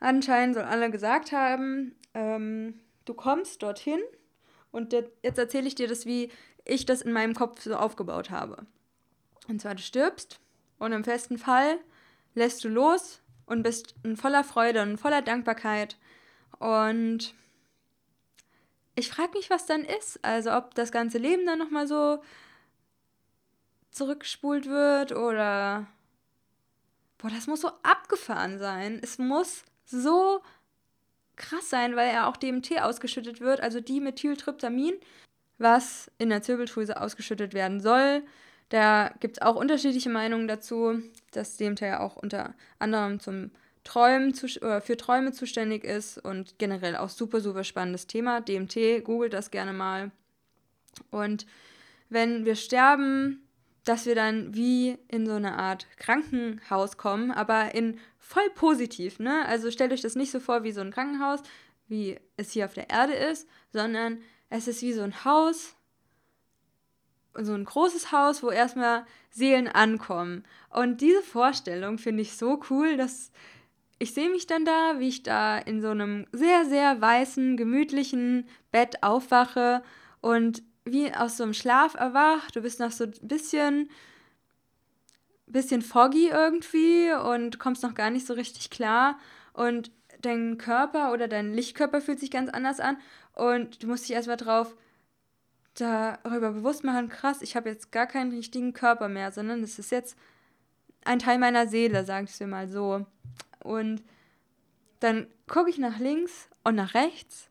[0.00, 4.00] anscheinend sollen alle gesagt haben, ähm, du kommst dorthin
[4.72, 6.32] und jetzt erzähle ich dir das, wie
[6.64, 8.66] ich das in meinem Kopf so aufgebaut habe.
[9.46, 10.40] Und zwar, du stirbst
[10.78, 11.78] und im festen Fall
[12.34, 15.96] lässt du los und bist in voller Freude und voller Dankbarkeit.
[16.58, 17.34] Und
[18.94, 20.24] ich frage mich, was dann ist.
[20.24, 22.22] Also ob das ganze Leben dann nochmal so
[23.90, 25.86] zurückgespult wird oder...
[27.18, 29.00] Boah, das muss so abgefahren sein.
[29.02, 30.42] Es muss so
[31.36, 34.94] krass sein, weil ja auch DMT ausgeschüttet wird, also Dimethyltryptamin,
[35.58, 38.22] was in der Zirbeldrüse ausgeschüttet werden soll.
[38.68, 41.00] Da gibt es auch unterschiedliche Meinungen dazu,
[41.32, 43.50] dass DMT ja auch unter anderem zum
[43.84, 48.40] Träumen zu, äh, für Träume zuständig ist und generell auch super, super spannendes Thema.
[48.40, 50.10] DMT, googelt das gerne mal.
[51.10, 51.46] Und
[52.08, 53.46] wenn wir sterben,
[53.84, 59.44] dass wir dann wie in so eine Art Krankenhaus kommen, aber in voll positiv, ne?
[59.46, 61.40] Also stellt euch das nicht so vor wie so ein Krankenhaus,
[61.86, 65.74] wie es hier auf der Erde ist, sondern es ist wie so ein Haus,
[67.36, 70.44] so ein großes Haus, wo erstmal Seelen ankommen.
[70.70, 73.30] Und diese Vorstellung finde ich so cool, dass
[73.98, 78.46] ich sehe mich dann da, wie ich da in so einem sehr, sehr weißen, gemütlichen
[78.72, 79.82] Bett aufwache
[80.20, 82.56] und wie aus so einem Schlaf erwacht.
[82.56, 83.88] Du bist noch so ein bisschen,
[85.46, 89.18] bisschen foggy irgendwie und kommst noch gar nicht so richtig klar.
[89.52, 92.98] Und dein Körper oder dein Lichtkörper fühlt sich ganz anders an.
[93.34, 94.74] Und du musst dich erstmal drauf
[95.74, 99.90] darüber bewusst machen, krass, ich habe jetzt gar keinen richtigen Körper mehr, sondern es ist
[99.90, 100.16] jetzt
[101.04, 103.06] ein Teil meiner Seele, sag ich dir mal so.
[103.62, 104.02] Und
[105.00, 107.50] dann gucke ich nach links und nach rechts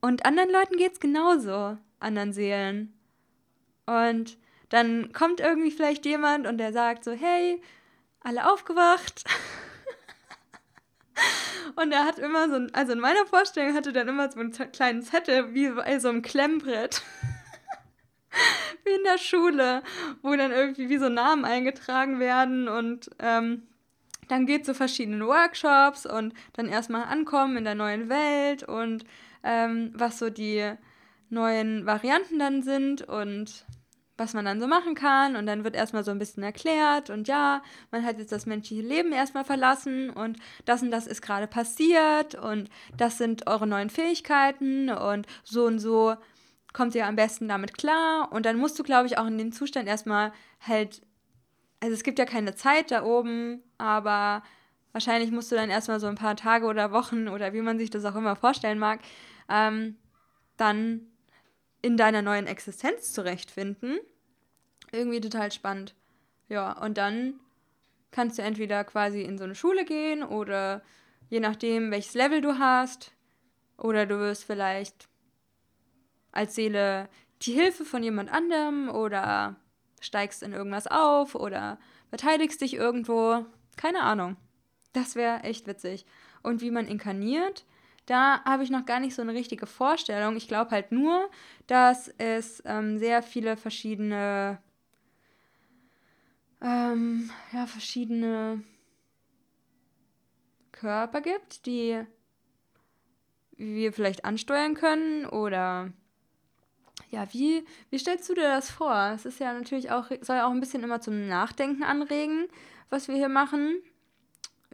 [0.00, 2.94] und anderen Leuten geht es genauso anderen Seelen.
[3.86, 4.38] Und
[4.70, 7.60] dann kommt irgendwie vielleicht jemand und der sagt so, hey,
[8.20, 9.24] alle aufgewacht.
[11.76, 14.52] und er hat immer so ein, also in meiner Vorstellung hatte dann immer so einen
[14.52, 17.02] kleinen Zettel wie bei so einem Klemmbrett.
[18.84, 19.82] wie in der Schule,
[20.22, 23.66] wo dann irgendwie wie so Namen eingetragen werden und ähm,
[24.28, 29.04] dann geht zu verschiedenen Workshops und dann erstmal ankommen in der neuen Welt und
[29.42, 30.72] ähm, was so die
[31.30, 33.64] neuen Varianten dann sind und
[34.20, 35.34] was man dann so machen kann.
[35.34, 38.82] Und dann wird erstmal so ein bisschen erklärt und ja, man hat jetzt das menschliche
[38.82, 43.90] Leben erstmal verlassen und das und das ist gerade passiert und das sind eure neuen
[43.90, 46.14] Fähigkeiten und so und so
[46.72, 48.30] kommt ihr am besten damit klar.
[48.30, 51.02] Und dann musst du, glaube ich, auch in dem Zustand erstmal halt,
[51.80, 54.42] also es gibt ja keine Zeit da oben, aber
[54.92, 57.90] wahrscheinlich musst du dann erstmal so ein paar Tage oder Wochen oder wie man sich
[57.90, 59.00] das auch immer vorstellen mag,
[59.48, 59.96] ähm,
[60.56, 61.09] dann
[61.82, 63.98] in deiner neuen Existenz zurechtfinden.
[64.92, 65.94] Irgendwie total spannend.
[66.48, 67.40] Ja, und dann
[68.10, 70.82] kannst du entweder quasi in so eine Schule gehen oder
[71.28, 73.12] je nachdem, welches Level du hast,
[73.80, 75.08] oder du wirst vielleicht
[76.32, 77.08] als Seele
[77.42, 79.56] die Hilfe von jemand anderem oder
[80.00, 81.78] steigst in irgendwas auf oder
[82.10, 83.46] verteidigst dich irgendwo.
[83.76, 84.36] Keine Ahnung.
[84.92, 86.04] Das wäre echt witzig.
[86.42, 87.64] Und wie man inkarniert,
[88.10, 90.36] da habe ich noch gar nicht so eine richtige Vorstellung.
[90.36, 91.30] Ich glaube halt nur,
[91.68, 94.58] dass es ähm, sehr viele verschiedene,
[96.60, 98.64] ähm, ja, verschiedene
[100.72, 102.04] Körper gibt, die
[103.56, 105.92] wir vielleicht ansteuern können oder
[107.10, 109.12] ja, wie, wie stellst du dir das vor?
[109.14, 112.48] Es ist ja natürlich auch, soll auch ein bisschen immer zum Nachdenken anregen,
[112.88, 113.80] was wir hier machen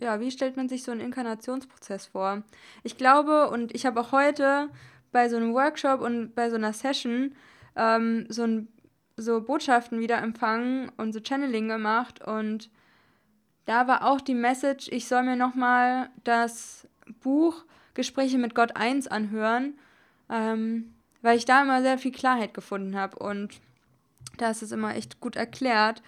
[0.01, 2.43] ja, wie stellt man sich so einen Inkarnationsprozess vor?
[2.83, 4.69] Ich glaube, und ich habe auch heute
[5.13, 7.35] bei so einem Workshop und bei so einer Session
[7.77, 8.69] ähm, so, ein,
[9.17, 12.71] so Botschaften wieder empfangen und so Channeling gemacht und
[13.65, 16.87] da war auch die Message, ich soll mir nochmal das
[17.21, 19.79] Buch Gespräche mit Gott 1 anhören,
[20.31, 23.61] ähm, weil ich da immer sehr viel Klarheit gefunden habe und
[24.37, 26.03] da ist es immer echt gut erklärt,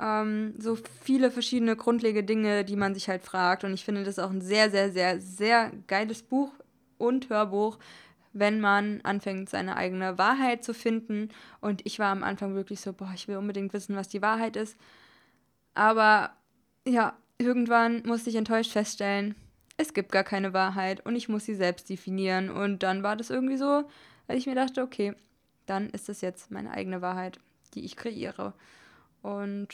[0.00, 3.64] ähm, so viele verschiedene grundlegende Dinge, die man sich halt fragt.
[3.64, 6.50] Und ich finde das auch ein sehr, sehr, sehr, sehr geiles Buch
[6.98, 7.78] und Hörbuch,
[8.32, 11.28] wenn man anfängt, seine eigene Wahrheit zu finden.
[11.60, 14.56] Und ich war am Anfang wirklich so, boah, ich will unbedingt wissen, was die Wahrheit
[14.56, 14.76] ist.
[15.74, 16.32] Aber
[16.86, 19.34] ja, irgendwann musste ich enttäuscht feststellen,
[19.76, 22.50] es gibt gar keine Wahrheit und ich muss sie selbst definieren.
[22.50, 23.84] Und dann war das irgendwie so,
[24.26, 25.14] weil ich mir dachte, okay,
[25.66, 27.38] dann ist das jetzt meine eigene Wahrheit,
[27.74, 28.54] die ich kreiere.
[29.24, 29.68] Und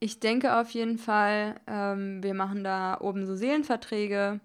[0.00, 4.38] ich denke auf jeden Fall, ähm, wir machen da oben so Seelenverträge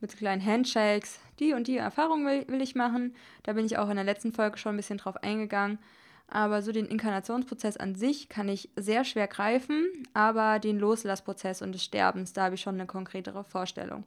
[0.00, 1.18] mit kleinen Handshakes.
[1.38, 3.16] Die und die Erfahrung will, will ich machen.
[3.44, 5.78] Da bin ich auch in der letzten Folge schon ein bisschen drauf eingegangen.
[6.26, 11.72] Aber so den Inkarnationsprozess an sich kann ich sehr schwer greifen, aber den Loslassprozess und
[11.72, 14.04] des Sterbens, da habe ich schon eine konkretere Vorstellung.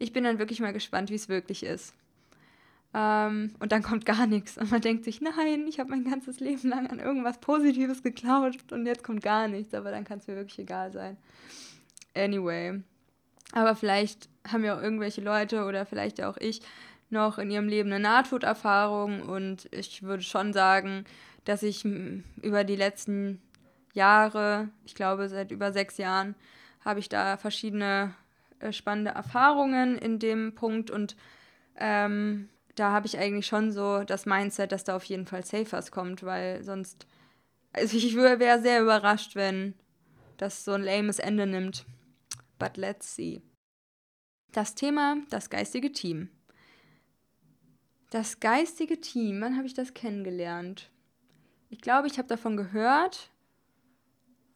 [0.00, 1.94] Ich bin dann wirklich mal gespannt, wie es wirklich ist.
[2.98, 4.56] Ähm, und dann kommt gar nichts.
[4.56, 8.56] Und man denkt sich, nein, ich habe mein ganzes Leben lang an irgendwas Positives geklaut
[8.72, 9.74] und jetzt kommt gar nichts.
[9.74, 11.18] Aber dann kann es mir wirklich egal sein.
[12.16, 12.80] Anyway.
[13.52, 16.62] Aber vielleicht haben ja auch irgendwelche Leute oder vielleicht auch ich
[17.10, 19.20] noch in ihrem Leben eine Nahtoderfahrung.
[19.20, 21.04] Und ich würde schon sagen,
[21.44, 23.42] dass ich über die letzten
[23.92, 26.34] Jahre, ich glaube seit über sechs Jahren,
[26.82, 28.14] habe ich da verschiedene
[28.60, 31.14] äh, spannende Erfahrungen in dem Punkt und
[31.78, 35.90] ähm, da habe ich eigentlich schon so das Mindset, dass da auf jeden Fall Safers
[35.90, 37.06] kommt, weil sonst,
[37.72, 39.74] also ich wäre sehr überrascht, wenn
[40.36, 41.86] das so ein lames Ende nimmt.
[42.58, 43.42] But let's see.
[44.52, 46.28] Das Thema, das geistige Team.
[48.10, 50.90] Das geistige Team, wann habe ich das kennengelernt?
[51.70, 53.30] Ich glaube, ich habe davon gehört.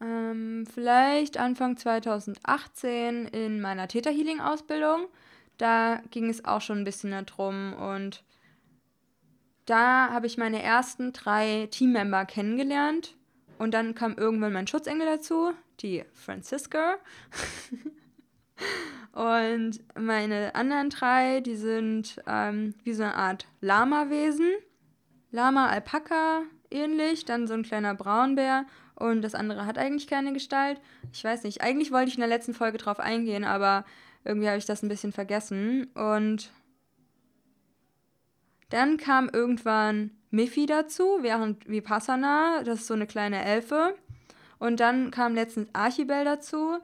[0.01, 5.09] Ähm, vielleicht Anfang 2018 in meiner Theta Healing Ausbildung.
[5.61, 8.25] Da ging es auch schon ein bisschen darum und
[9.67, 13.15] da habe ich meine ersten drei Teammember kennengelernt
[13.59, 16.95] und dann kam irgendwann mein Schutzengel dazu, die Franziska.
[19.13, 24.49] und meine anderen drei, die sind ähm, wie so eine Art Lama-Wesen.
[25.31, 30.81] Lama, Alpaka ähnlich, dann so ein kleiner Braunbär und das andere hat eigentlich keine Gestalt.
[31.13, 33.85] Ich weiß nicht, eigentlich wollte ich in der letzten Folge drauf eingehen, aber
[34.25, 35.85] irgendwie habe ich das ein bisschen vergessen.
[35.95, 36.53] Und
[38.69, 43.97] dann kam irgendwann Miffy dazu, während Vipassana, das ist so eine kleine Elfe.
[44.59, 46.79] Und dann kam letztens Archibel dazu.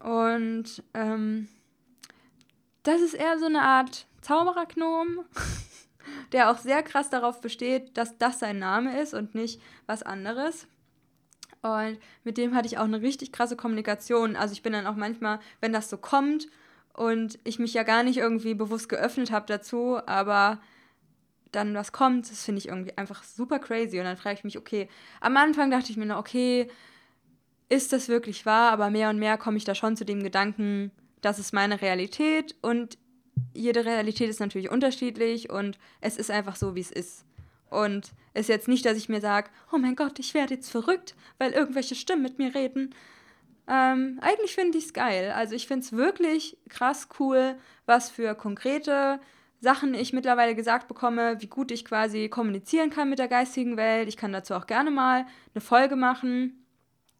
[0.00, 1.48] Und ähm,
[2.82, 5.24] das ist eher so eine Art Zauberergnom,
[6.32, 10.66] der auch sehr krass darauf besteht, dass das sein Name ist und nicht was anderes.
[11.62, 14.36] Und mit dem hatte ich auch eine richtig krasse Kommunikation.
[14.36, 16.48] Also ich bin dann auch manchmal, wenn das so kommt
[16.94, 20.60] und ich mich ja gar nicht irgendwie bewusst geöffnet habe dazu, aber
[21.52, 23.98] dann was kommt, das finde ich irgendwie einfach super crazy.
[23.98, 24.88] Und dann frage ich mich, okay,
[25.20, 26.68] am Anfang dachte ich mir noch, okay,
[27.68, 28.72] ist das wirklich wahr?
[28.72, 32.54] Aber mehr und mehr komme ich da schon zu dem Gedanken, das ist meine Realität
[32.62, 32.96] und
[33.52, 37.24] jede Realität ist natürlich unterschiedlich und es ist einfach so, wie es ist.
[37.68, 41.14] Und ist jetzt nicht, dass ich mir sage, oh mein Gott, ich werde jetzt verrückt,
[41.38, 42.94] weil irgendwelche Stimmen mit mir reden.
[43.68, 45.32] Ähm, eigentlich finde ich es geil.
[45.32, 49.20] Also ich finde es wirklich krass cool, was für konkrete
[49.60, 54.08] Sachen ich mittlerweile gesagt bekomme, wie gut ich quasi kommunizieren kann mit der geistigen Welt.
[54.08, 56.64] Ich kann dazu auch gerne mal eine Folge machen,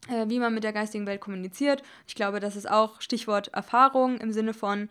[0.09, 1.83] äh, wie man mit der geistigen Welt kommuniziert.
[2.07, 4.89] Ich glaube, das ist auch Stichwort Erfahrung im Sinne von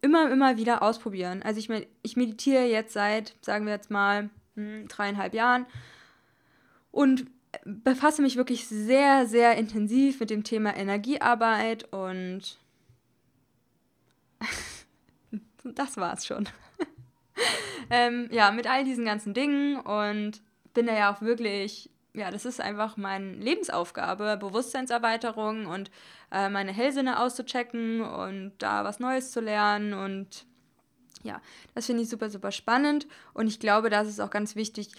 [0.00, 1.42] immer, immer wieder ausprobieren.
[1.42, 1.68] Also ich,
[2.02, 5.66] ich meditiere jetzt seit, sagen wir jetzt mal, hm, dreieinhalb Jahren
[6.90, 7.26] und
[7.64, 12.58] befasse mich wirklich sehr, sehr intensiv mit dem Thema Energiearbeit und
[15.64, 16.48] das war's schon.
[17.90, 20.42] ähm, ja, mit all diesen ganzen Dingen und
[20.74, 25.90] bin da ja auch wirklich, ja, das ist einfach meine Lebensaufgabe, Bewusstseinserweiterung und
[26.32, 30.46] äh, meine Hellsinne auszuchecken und da was Neues zu lernen und
[31.22, 31.40] ja,
[31.74, 34.90] das finde ich super, super spannend und ich glaube, das ist auch ganz wichtig,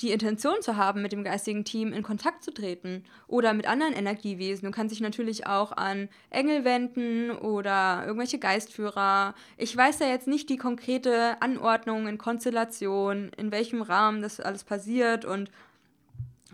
[0.00, 3.92] die Intention zu haben, mit dem geistigen Team in Kontakt zu treten oder mit anderen
[3.92, 4.66] Energiewesen.
[4.66, 9.34] Du kannst dich natürlich auch an Engel wenden oder irgendwelche Geistführer.
[9.56, 14.64] Ich weiß ja jetzt nicht die konkrete Anordnung in Konstellation, in welchem Rahmen das alles
[14.64, 15.50] passiert und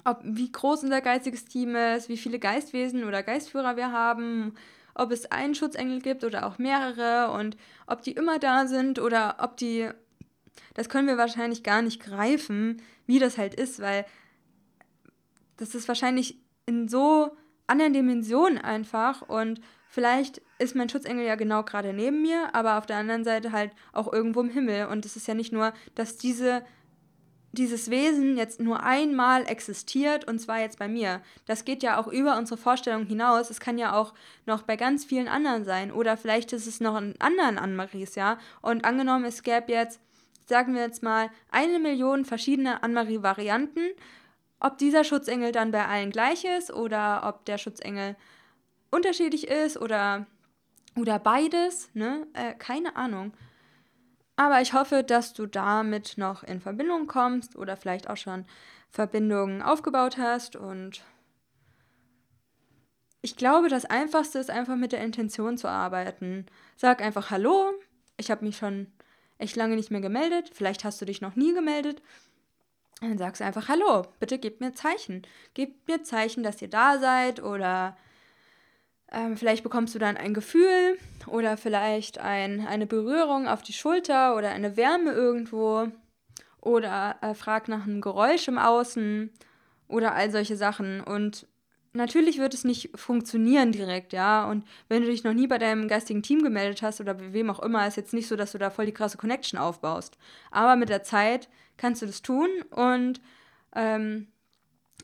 [0.05, 4.55] ob, wie groß unser geistiges Team ist, wie viele Geistwesen oder Geistführer wir haben
[5.01, 9.37] ob es einen Schutzengel gibt oder auch mehrere und ob die immer da sind oder
[9.39, 9.89] ob die,
[10.75, 14.05] das können wir wahrscheinlich gar nicht greifen, wie das halt ist, weil
[15.57, 17.35] das ist wahrscheinlich in so
[17.67, 22.85] anderen Dimensionen einfach und vielleicht ist mein Schutzengel ja genau gerade neben mir, aber auf
[22.85, 26.19] der anderen Seite halt auch irgendwo im Himmel und es ist ja nicht nur, dass
[26.19, 26.63] diese
[27.53, 31.21] dieses Wesen jetzt nur einmal existiert und zwar jetzt bei mir.
[31.47, 33.51] Das geht ja auch über unsere Vorstellung hinaus.
[33.51, 34.15] Es kann ja auch
[34.47, 38.39] noch bei ganz vielen anderen sein oder vielleicht ist es noch in anderen Anmaries, ja.
[38.63, 40.01] Und angenommen, es gäbe jetzt,
[40.47, 43.89] sagen wir jetzt mal, eine Million verschiedene Anmarie-Varianten.
[44.61, 48.15] Ob dieser Schutzengel dann bei allen gleich ist oder ob der Schutzengel
[48.91, 50.27] unterschiedlich ist oder,
[50.97, 52.27] oder beides, ne?
[52.35, 53.33] Äh, keine Ahnung.
[54.41, 58.47] Aber ich hoffe, dass du damit noch in Verbindung kommst oder vielleicht auch schon
[58.89, 61.05] Verbindungen aufgebaut hast und
[63.21, 66.47] ich glaube, das Einfachste ist einfach mit der Intention zu arbeiten.
[66.79, 67.75] Sag einfach Hallo,
[68.17, 68.87] ich habe mich schon
[69.37, 72.01] echt lange nicht mehr gemeldet, vielleicht hast du dich noch nie gemeldet.
[73.03, 75.21] Dann sagst du einfach Hallo, bitte gebt mir Zeichen.
[75.53, 77.95] Gebt mir Zeichen, dass ihr da seid oder
[79.13, 84.37] ähm, vielleicht bekommst du dann ein Gefühl oder vielleicht ein, eine Berührung auf die Schulter
[84.37, 85.89] oder eine Wärme irgendwo
[86.61, 89.31] oder äh, frag nach einem Geräusch im Außen
[89.89, 91.01] oder all solche Sachen.
[91.01, 91.47] Und
[91.93, 94.49] natürlich wird es nicht funktionieren direkt, ja.
[94.49, 97.61] Und wenn du dich noch nie bei deinem geistigen Team gemeldet hast oder wem auch
[97.61, 100.19] immer, ist jetzt nicht so, dass du da voll die krasse Connection aufbaust.
[100.51, 103.21] Aber mit der Zeit kannst du das tun und
[103.75, 104.29] ähm,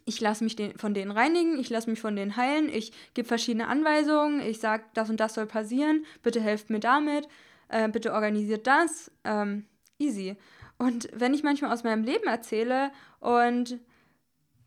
[0.07, 3.29] ich lasse mich den, von denen reinigen, ich lasse mich von denen heilen, ich gebe
[3.29, 7.29] verschiedene Anweisungen, ich sage, das und das soll passieren, bitte helft mir damit,
[7.69, 9.11] äh, bitte organisiert das.
[9.25, 9.67] Ähm,
[9.99, 10.37] easy.
[10.79, 13.81] Und wenn ich manchmal aus meinem Leben erzähle und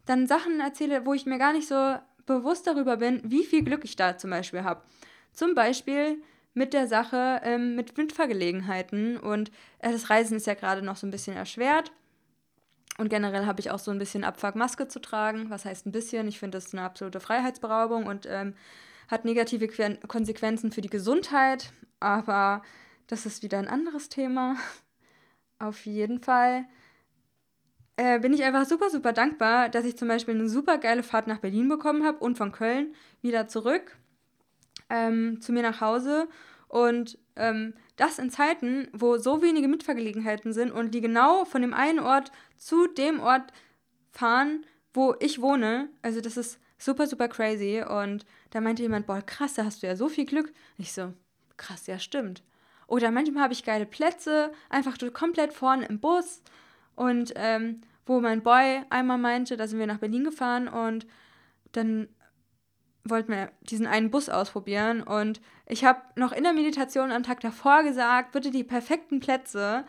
[0.06, 3.86] dann Sachen erzähle, wo ich mir gar nicht so bewusst darüber bin, wie viel Glück
[3.86, 4.82] ich da zum Beispiel habe.
[5.32, 6.22] Zum Beispiel
[6.54, 11.08] mit der Sache ähm, mit Windfahrgelegenheiten und äh, das Reisen ist ja gerade noch so
[11.08, 11.92] ein bisschen erschwert.
[13.00, 15.50] Und generell habe ich auch so ein bisschen Abfuck, Maske zu tragen.
[15.50, 16.28] Was heißt ein bisschen?
[16.28, 18.56] Ich finde, das ist eine absolute Freiheitsberaubung und ähm,
[19.08, 21.72] hat negative que Konsequenzen für die Gesundheit.
[22.02, 22.62] Aber
[23.08, 24.58] das ist wieder ein anderes Thema.
[25.60, 26.66] Auf jeden Fall
[27.96, 31.28] äh, bin ich einfach super, super dankbar, dass ich zum Beispiel eine super geile Fahrt
[31.28, 33.98] nach Berlin bekommen habe und von Köln wieder zurück
[34.90, 36.28] ähm, zu mir nach Hause.
[36.68, 41.74] Und ähm, das in Zeiten, wo so wenige Mitfahrgelegenheiten sind und die genau von dem
[41.74, 43.52] einen Ort zu dem Ort
[44.12, 45.90] fahren, wo ich wohne.
[46.02, 47.84] Also das ist super, super crazy.
[47.88, 50.52] Und da meinte jemand, boah, krass, da hast du ja so viel Glück.
[50.78, 51.14] Ich so,
[51.58, 52.44] krass, ja, stimmt.
[52.88, 56.42] Oder manchmal habe ich geile Plätze, einfach komplett vorne im Bus.
[56.96, 61.06] Und ähm, wo mein Boy einmal meinte, da sind wir nach Berlin gefahren und
[61.74, 62.08] dann
[63.04, 67.40] wollten wir diesen einen Bus ausprobieren und ich habe noch in der Meditation am Tag
[67.42, 69.86] davor gesagt, bitte die perfekten Plätze.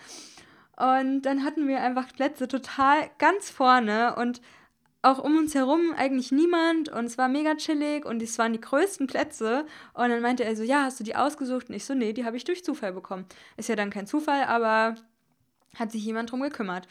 [0.77, 4.41] Und dann hatten wir einfach Plätze total ganz vorne und
[5.03, 8.61] auch um uns herum eigentlich niemand und es war mega chillig und es waren die
[8.61, 9.67] größten Plätze.
[9.95, 11.71] Und dann meinte er so, ja, hast du die ausgesucht?
[11.71, 13.25] Und ich so, nee, die habe ich durch Zufall bekommen.
[13.57, 14.97] Ist ja dann kein Zufall, aber
[15.77, 16.87] hat sich jemand drum gekümmert.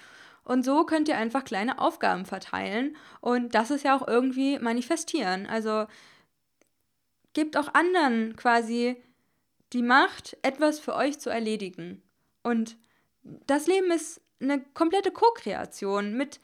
[0.50, 2.98] Und so könnt ihr einfach kleine Aufgaben verteilen.
[3.22, 5.46] Und das ist ja auch irgendwie manifestieren.
[5.46, 5.86] Also
[7.34, 8.98] gebt auch anderen quasi
[9.74, 12.02] die Macht, etwas für euch zu erledigen.
[12.42, 12.78] Und
[13.22, 16.40] das Leben ist eine komplette Co-Kreation mit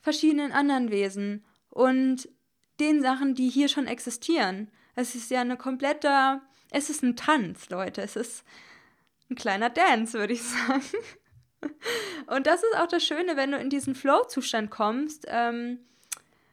[0.00, 2.30] verschiedenen anderen Wesen und
[2.80, 4.70] den Sachen, die hier schon existieren.
[4.94, 6.40] Es ist ja eine komplette,
[6.70, 8.00] es ist ein Tanz, Leute.
[8.00, 8.42] Es ist
[9.28, 10.80] ein kleiner Dance, würde ich sagen.
[12.26, 15.78] Und das ist auch das Schöne, wenn du in diesen Flow-Zustand kommst, ähm,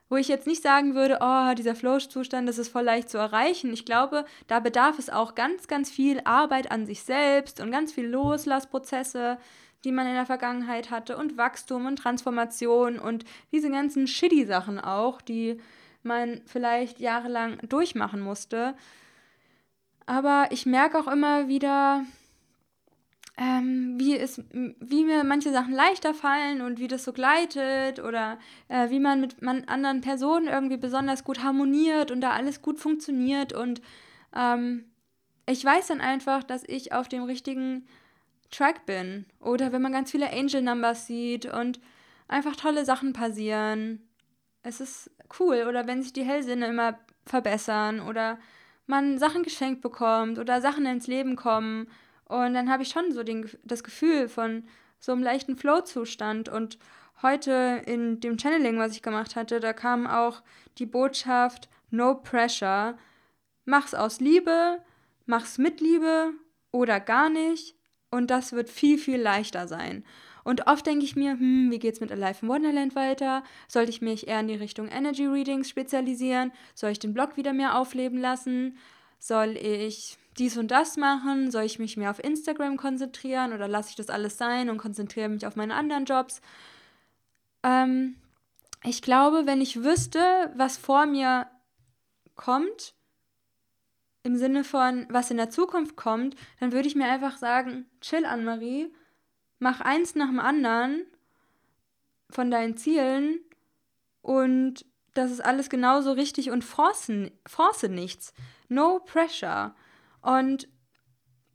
[0.09, 3.73] wo ich jetzt nicht sagen würde, oh, dieser Flow-Zustand, das ist voll leicht zu erreichen.
[3.73, 7.91] Ich glaube, da bedarf es auch ganz, ganz viel Arbeit an sich selbst und ganz
[7.91, 9.37] viel Loslassprozesse,
[9.83, 14.79] die man in der Vergangenheit hatte und Wachstum und Transformation und diese ganzen shitty Sachen
[14.79, 15.59] auch, die
[16.03, 18.75] man vielleicht jahrelang durchmachen musste.
[20.05, 22.05] Aber ich merke auch immer wieder,
[23.37, 28.39] ähm, wie, es, wie mir manche Sachen leichter fallen und wie das so gleitet oder
[28.67, 32.79] äh, wie man mit man anderen Personen irgendwie besonders gut harmoniert und da alles gut
[32.79, 33.53] funktioniert.
[33.53, 33.81] Und
[34.35, 34.85] ähm,
[35.45, 37.85] ich weiß dann einfach, dass ich auf dem richtigen
[38.49, 39.25] Track bin.
[39.39, 41.79] Oder wenn man ganz viele Angel Numbers sieht und
[42.27, 44.01] einfach tolle Sachen passieren.
[44.63, 45.65] Es ist cool.
[45.69, 48.39] Oder wenn sich die Hellsinne immer verbessern oder
[48.87, 51.87] man Sachen geschenkt bekommt oder Sachen ins Leben kommen
[52.27, 54.63] und dann habe ich schon so den, das Gefühl von
[54.99, 56.49] so einem leichten Flow-Zustand.
[56.49, 56.77] Und
[57.21, 60.41] heute in dem Channeling, was ich gemacht hatte, da kam auch
[60.77, 62.97] die Botschaft No Pressure.
[63.65, 64.81] Mach's aus Liebe,
[65.25, 66.33] mach's mit Liebe
[66.71, 67.75] oder gar nicht.
[68.11, 70.03] Und das wird viel, viel leichter sein.
[70.43, 73.43] Und oft denke ich mir, hm, wie geht's mit Alive in Wonderland weiter?
[73.67, 76.53] Sollte ich mich eher in die Richtung Energy Readings spezialisieren?
[76.73, 78.77] Soll ich den Blog wieder mehr aufleben lassen?
[79.19, 81.51] Soll ich dies und das machen?
[81.51, 85.29] Soll ich mich mehr auf Instagram konzentrieren oder lasse ich das alles sein und konzentriere
[85.29, 86.41] mich auf meine anderen Jobs?
[87.63, 88.15] Ähm,
[88.83, 91.47] ich glaube, wenn ich wüsste, was vor mir
[92.35, 92.93] kommt,
[94.23, 98.25] im Sinne von, was in der Zukunft kommt, dann würde ich mir einfach sagen, chill
[98.25, 98.93] Anne-Marie,
[99.59, 101.05] mach eins nach dem anderen
[102.29, 103.39] von deinen Zielen
[104.21, 107.11] und das ist alles genauso richtig und force,
[107.47, 108.33] force nichts.
[108.69, 109.73] No pressure.
[110.27, 110.67] Und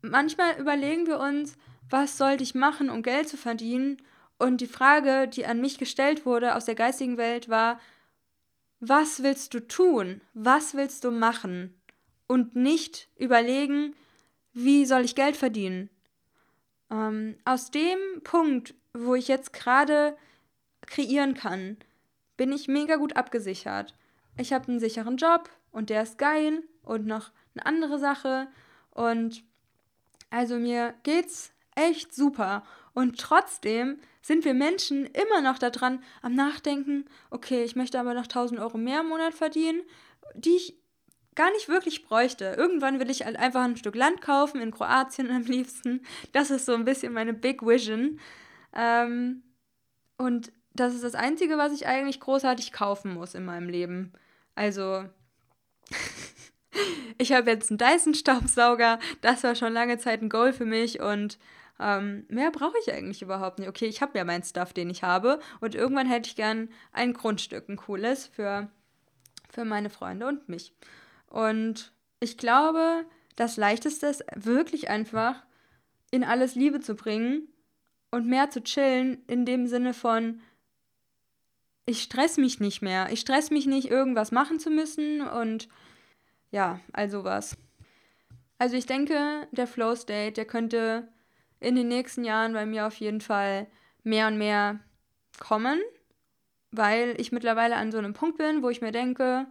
[0.01, 1.59] manchmal überlegen wir uns,
[1.91, 3.99] was sollte ich machen, um Geld zu verdienen?
[4.39, 7.79] Und die Frage, die an mich gestellt wurde aus der geistigen Welt, war,
[8.81, 10.23] was willst du tun?
[10.33, 11.79] Was willst du machen?
[12.27, 13.95] Und nicht überlegen,
[14.55, 15.91] wie soll ich Geld verdienen?
[16.91, 20.17] Ähm, aus dem Punkt, wo ich jetzt gerade
[20.87, 21.77] kreieren kann,
[22.39, 23.95] bin ich mega gut abgesichert.
[24.39, 28.49] Ich habe einen sicheren Job und der ist geil und noch eine andere Sache
[28.95, 29.45] und
[30.31, 32.65] also mir geht's echt super
[32.95, 38.25] und trotzdem sind wir Menschen immer noch daran am Nachdenken, okay, ich möchte aber noch
[38.25, 39.83] 1000 Euro mehr im Monat verdienen,
[40.35, 40.77] die ich
[41.35, 42.55] gar nicht wirklich bräuchte.
[42.57, 46.03] Irgendwann will ich halt einfach ein Stück Land kaufen, in Kroatien am liebsten.
[46.33, 48.21] Das ist so ein bisschen meine Big Vision.
[48.75, 49.43] Ähm,
[50.19, 54.13] und das ist das Einzige, was ich eigentlich großartig kaufen muss in meinem Leben.
[54.55, 55.05] Also,
[57.19, 58.99] ich habe jetzt einen Dyson-Staubsauger.
[59.21, 61.39] Das war schon lange Zeit ein Goal für mich und
[61.81, 63.69] ähm, mehr brauche ich eigentlich überhaupt nicht.
[63.69, 65.41] Okay, ich habe ja meinen Stuff, den ich habe.
[65.61, 68.69] Und irgendwann hätte ich gern ein Grundstück, ein cooles für,
[69.51, 70.73] für meine Freunde und mich.
[71.27, 73.05] Und ich glaube,
[73.37, 75.43] das Leichteste ist wirklich einfach,
[76.11, 77.49] in alles Liebe zu bringen
[78.11, 80.41] und mehr zu chillen, in dem Sinne von,
[81.87, 83.09] ich stress mich nicht mehr.
[83.11, 85.69] Ich stress mich nicht, irgendwas machen zu müssen und
[86.53, 87.57] ja, also was.
[88.59, 91.09] Also ich denke, der Flow State, der könnte
[91.59, 93.67] in den nächsten Jahren bei mir auf jeden Fall
[94.05, 94.79] mehr und mehr
[95.41, 95.81] kommen,
[96.71, 99.47] weil ich mittlerweile an so einem Punkt bin, wo ich mir denke,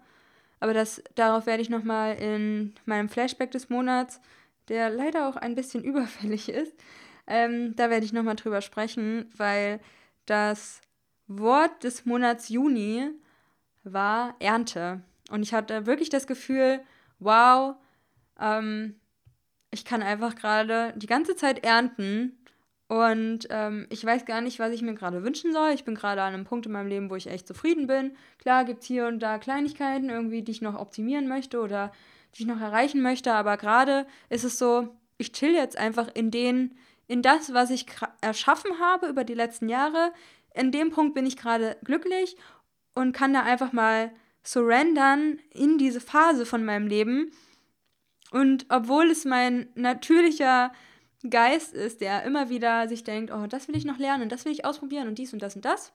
[0.62, 4.22] aber das, darauf werde ich nochmal in meinem Flashback des Monats,
[4.70, 6.74] der leider auch ein bisschen überfällig ist,
[7.28, 9.80] ähm, da werde ich nochmal drüber sprechen, weil
[10.26, 10.82] das
[11.28, 13.10] Wort des Monats Juni
[13.84, 15.02] war Ernte.
[15.32, 16.82] Und ich hatte wirklich das Gefühl,
[17.20, 17.76] wow,
[18.40, 18.96] ähm,
[19.72, 22.38] ich kann einfach gerade die ganze Zeit ernten
[22.92, 25.70] und ähm, ich weiß gar nicht, was ich mir gerade wünschen soll.
[25.70, 28.18] Ich bin gerade an einem Punkt in meinem Leben, wo ich echt zufrieden bin.
[28.40, 31.94] Klar gibt es hier und da Kleinigkeiten irgendwie, die ich noch optimieren möchte oder
[32.36, 33.32] die ich noch erreichen möchte.
[33.32, 36.76] Aber gerade ist es so, ich chill jetzt einfach in den,
[37.08, 37.86] in das, was ich
[38.20, 40.12] erschaffen habe über die letzten Jahre.
[40.54, 42.36] In dem Punkt bin ich gerade glücklich
[42.94, 44.12] und kann da einfach mal
[44.44, 47.32] surrendern in diese Phase von meinem Leben.
[48.32, 50.72] Und obwohl es mein natürlicher
[51.30, 54.46] Geist ist, der immer wieder sich denkt, oh, das will ich noch lernen und das
[54.46, 55.94] will ich ausprobieren und dies und das und das.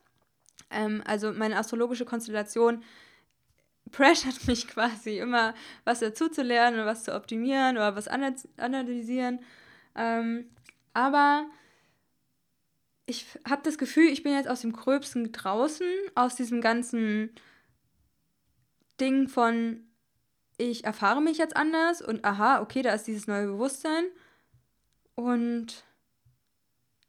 [0.69, 2.83] Ähm, also meine astrologische Konstellation
[3.91, 9.39] pressert mich quasi immer, was dazu zu lernen und was zu optimieren oder was analysieren.
[9.95, 10.49] Ähm,
[10.93, 11.45] aber
[13.05, 17.31] ich habe das Gefühl, ich bin jetzt aus dem Gröbsten draußen, aus diesem ganzen
[18.99, 19.87] Ding von,
[20.57, 24.05] ich erfahre mich jetzt anders und aha, okay, da ist dieses neue Bewusstsein
[25.15, 25.83] und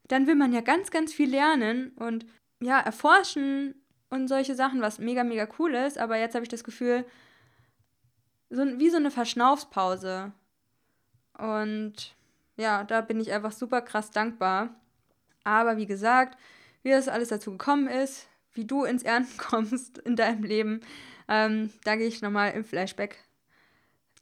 [0.09, 2.26] dann will man ja ganz, ganz viel lernen und
[2.61, 3.74] ja, erforschen
[4.11, 5.99] und solche Sachen, was mega, mega cool ist.
[5.99, 7.05] Aber jetzt habe ich das Gefühl,
[8.51, 10.32] so, wie so eine Verschnaufspause.
[11.36, 12.16] Und
[12.57, 14.74] ja, da bin ich einfach super krass dankbar.
[15.45, 16.39] Aber wie gesagt,
[16.82, 20.80] wie das alles dazu gekommen ist, wie du ins Ernten kommst in deinem Leben,
[21.29, 23.16] ähm, da gehe ich nochmal im Flashback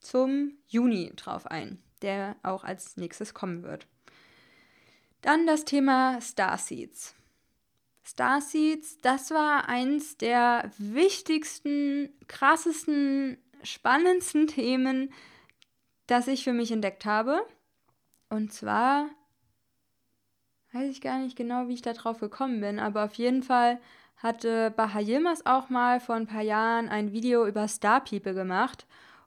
[0.00, 3.86] zum Juni drauf ein der auch als nächstes kommen wird.
[5.22, 7.14] Dann das Thema Starseeds.
[8.04, 15.12] Starseeds, das war eins der wichtigsten, krassesten, spannendsten Themen,
[16.06, 17.44] das ich für mich entdeckt habe.
[18.28, 19.08] Und zwar
[20.72, 23.80] weiß ich gar nicht genau, wie ich da drauf gekommen bin, aber auf jeden Fall
[24.16, 28.86] hatte Baha Yilmaz auch mal vor ein paar Jahren ein Video über Star People gemacht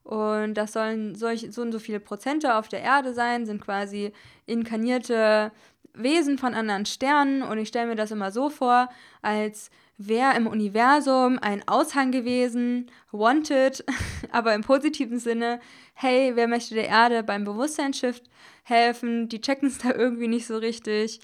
[0.09, 4.11] und das sollen solch, so und so viele Prozente auf der Erde sein, sind quasi
[4.47, 5.51] inkarnierte
[5.93, 7.43] Wesen von anderen Sternen.
[7.43, 8.89] Und ich stelle mir das immer so vor,
[9.21, 9.69] als
[9.99, 13.85] wäre im Universum ein Aushang gewesen, wanted,
[14.31, 15.59] aber im positiven Sinne,
[15.93, 18.23] hey, wer möchte der Erde beim Bewusstseinsshift
[18.63, 19.29] helfen?
[19.29, 21.19] Die checken es da irgendwie nicht so richtig.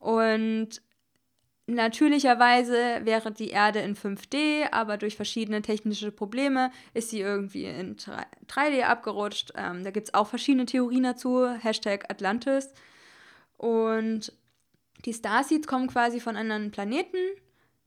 [0.00, 0.82] Und
[1.70, 7.94] Natürlicherweise wäre die Erde in 5D, aber durch verschiedene technische Probleme ist sie irgendwie in
[7.96, 9.52] 3D abgerutscht.
[9.54, 12.72] Ähm, da gibt es auch verschiedene Theorien dazu, Hashtag Atlantis.
[13.58, 14.32] Und
[15.04, 17.18] die Starseeds kommen quasi von anderen Planeten.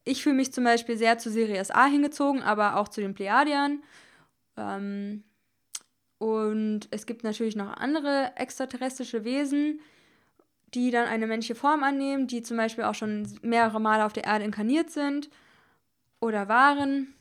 [0.03, 3.81] Ich fühle mich zum Beispiel sehr zu Sirius A hingezogen, aber auch zu den Pleiadiern.
[4.57, 5.23] Ähm,
[6.19, 9.79] und es gibt natürlich noch andere extraterrestrische Wesen,
[10.73, 14.23] die dann eine menschliche Form annehmen, die zum Beispiel auch schon mehrere Male auf der
[14.23, 15.29] Erde inkarniert sind
[16.19, 17.13] oder waren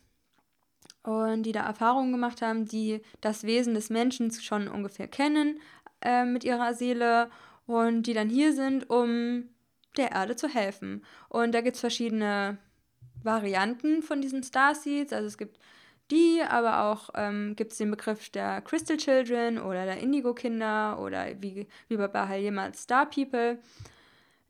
[1.02, 5.60] und die da Erfahrungen gemacht haben, die das Wesen des Menschen schon ungefähr kennen
[6.02, 7.30] äh, mit ihrer Seele
[7.66, 9.48] und die dann hier sind, um
[9.96, 11.04] der Erde zu helfen.
[11.28, 12.58] Und da gibt es verschiedene
[13.22, 15.12] Varianten von diesen Starseeds.
[15.12, 15.58] Also es gibt
[16.10, 21.26] die, aber auch ähm, gibt es den Begriff der Crystal Children oder der Indigo-Kinder oder
[21.40, 23.58] wie, wie bei Bahal jemals Star People.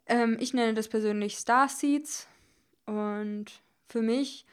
[0.07, 2.27] Ähm, ich nenne das persönlich Star Seeds
[2.87, 3.47] und
[3.87, 4.47] für mich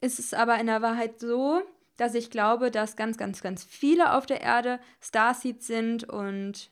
[0.00, 1.62] ist es aber in der Wahrheit so,
[1.96, 6.70] dass ich glaube, dass ganz, ganz, ganz viele auf der Erde Starseeds sind und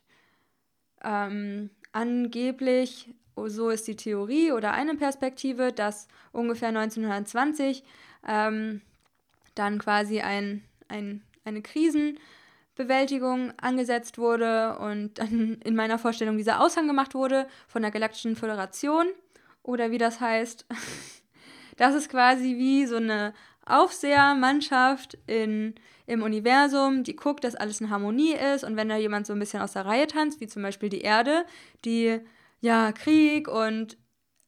[1.05, 7.85] ähm, angeblich, so ist die Theorie oder eine Perspektive, dass ungefähr 1920
[8.27, 8.81] ähm,
[9.59, 16.87] dann quasi ein, ein, eine Krisenbewältigung angesetzt wurde und dann in meiner Vorstellung dieser Aushang
[16.87, 19.07] gemacht wurde von der Galaktischen Föderation
[19.63, 20.67] oder wie das heißt.
[21.77, 23.33] Das ist quasi wie so eine
[23.65, 29.29] Aufsehermannschaft in, im Universum, die guckt, dass alles in Harmonie ist und wenn da jemand
[29.29, 31.45] so ein bisschen aus der Reihe tanzt, wie zum Beispiel die Erde,
[31.85, 32.19] die
[32.61, 33.97] ja Krieg und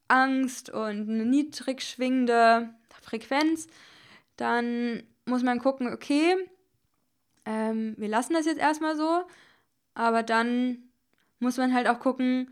[0.09, 3.69] Angst und eine niedrig schwingende Frequenz,
[4.41, 6.35] dann muss man gucken, okay,
[7.47, 9.23] ähm, wir lassen das jetzt erstmal so,
[9.95, 10.91] aber dann
[11.39, 12.51] muss man halt auch gucken,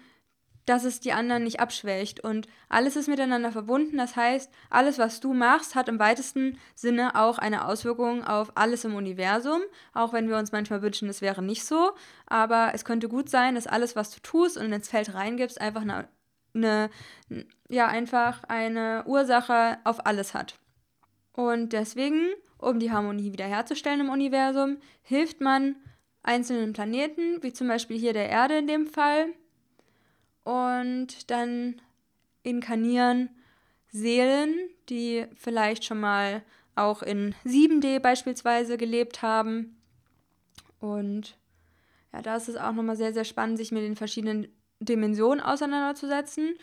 [0.68, 2.20] dass es die anderen nicht abschwächt.
[2.20, 3.96] Und alles ist miteinander verbunden.
[3.96, 8.84] Das heißt, alles, was du machst, hat im weitesten Sinne auch eine Auswirkung auf alles
[8.84, 9.62] im Universum.
[9.94, 11.92] Auch wenn wir uns manchmal wünschen, es wäre nicht so.
[12.26, 15.82] Aber es könnte gut sein, dass alles, was du tust und ins Feld reingibst, einfach
[15.82, 16.08] eine,
[16.54, 16.90] eine
[17.70, 20.58] ja, einfach eine Ursache auf alles hat.
[21.38, 25.76] Und deswegen, um die Harmonie wiederherzustellen im Universum, hilft man
[26.24, 29.28] einzelnen Planeten, wie zum Beispiel hier der Erde in dem Fall,
[30.42, 31.80] und dann
[32.42, 33.30] inkarnieren
[33.86, 34.52] Seelen,
[34.88, 36.42] die vielleicht schon mal
[36.74, 39.80] auch in 7D beispielsweise gelebt haben.
[40.80, 41.38] Und
[42.12, 44.48] ja, da ist es auch nochmal sehr, sehr spannend, sich mit den verschiedenen
[44.80, 46.58] Dimensionen auseinanderzusetzen.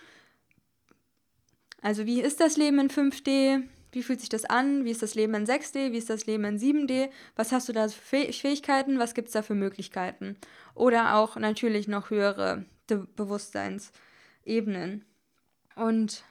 [1.81, 3.69] Also wie ist das Leben in 5D?
[3.95, 4.83] Wie fühlt sich das an?
[4.83, 5.93] Wie ist das Leben in 6D?
[5.93, 7.09] Wie ist das Leben in 7D?
[7.37, 8.99] Was hast du da für Fähigkeiten?
[8.99, 10.35] Was gibt es da für Möglichkeiten?
[10.73, 15.05] Oder auch natürlich noch höhere Bewusstseinsebenen.
[15.77, 16.25] Und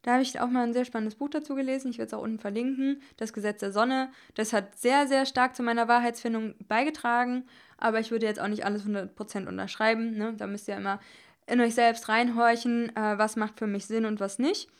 [0.00, 1.90] da habe ich auch mal ein sehr spannendes Buch dazu gelesen.
[1.90, 3.02] Ich werde es auch unten verlinken.
[3.18, 4.10] Das Gesetz der Sonne.
[4.34, 7.44] Das hat sehr, sehr stark zu meiner Wahrheitsfindung beigetragen.
[7.76, 10.16] Aber ich würde jetzt auch nicht alles 100% unterschreiben.
[10.16, 10.32] Ne?
[10.38, 11.00] Da müsst ihr immer
[11.46, 14.70] in euch selbst reinhorchen, äh, was macht für mich Sinn und was nicht.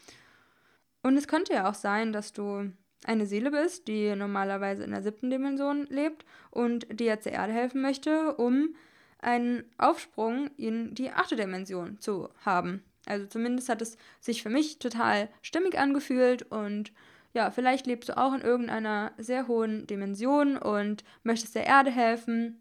[1.02, 2.72] Und es könnte ja auch sein, dass du
[3.04, 7.52] eine Seele bist, die normalerweise in der siebten Dimension lebt und die jetzt der Erde
[7.52, 8.74] helfen möchte, um
[9.18, 12.82] einen Aufsprung in die achte Dimension zu haben.
[13.06, 16.92] Also zumindest hat es sich für mich total stimmig angefühlt und
[17.32, 22.59] ja, vielleicht lebst du auch in irgendeiner sehr hohen Dimension und möchtest der Erde helfen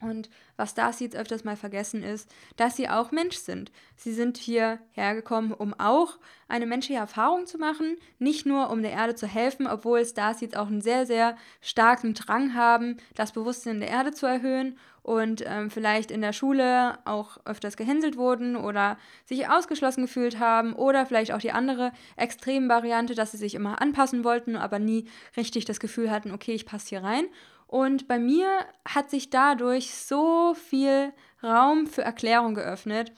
[0.00, 3.72] und was Starseeds öfters mal vergessen ist, dass sie auch Mensch sind.
[3.96, 8.92] Sie sind hier hergekommen, um auch eine menschliche Erfahrung zu machen, nicht nur um der
[8.92, 13.90] Erde zu helfen, obwohl Starseeds auch einen sehr, sehr starken Drang haben, das Bewusstsein der
[13.90, 19.48] Erde zu erhöhen und ähm, vielleicht in der Schule auch öfters gehänselt wurden oder sich
[19.48, 24.54] ausgeschlossen gefühlt haben oder vielleicht auch die andere Extremvariante, dass sie sich immer anpassen wollten,
[24.54, 27.24] aber nie richtig das Gefühl hatten, okay, ich passe hier rein.
[27.68, 28.48] Und bei mir
[28.86, 31.12] hat sich dadurch so viel
[31.42, 33.12] Raum für Erklärung geöffnet.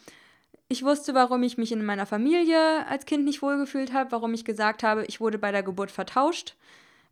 [0.69, 4.45] Ich wusste, warum ich mich in meiner Familie als Kind nicht wohlgefühlt habe, warum ich
[4.45, 6.57] gesagt habe, ich wurde bei der Geburt vertauscht.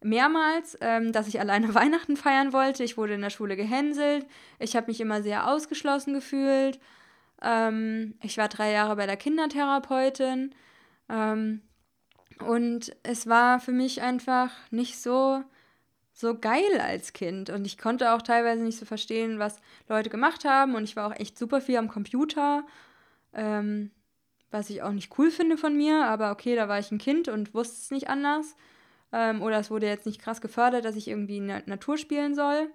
[0.03, 2.83] Mehrmals, ähm, dass ich alleine Weihnachten feiern wollte.
[2.83, 4.27] Ich wurde in der Schule gehänselt.
[4.59, 6.81] Ich habe mich immer sehr ausgeschlossen gefühlt.
[7.41, 10.55] Ähm, ich war drei Jahre bei der Kindertherapeutin.
[11.09, 11.63] Ähm,
[12.45, 15.45] und es war für mich einfach nicht so
[16.19, 17.49] so geil als Kind.
[17.49, 20.75] Und ich konnte auch teilweise nicht so verstehen, was Leute gemacht haben.
[20.75, 22.67] Und ich war auch echt super viel am Computer,
[23.33, 23.93] ähm,
[24.51, 27.29] was ich auch nicht cool finde von mir, aber okay, da war ich ein Kind
[27.29, 28.57] und wusste es nicht anders.
[29.13, 32.69] Ähm, oder es wurde jetzt nicht krass gefördert, dass ich irgendwie der Natur spielen soll.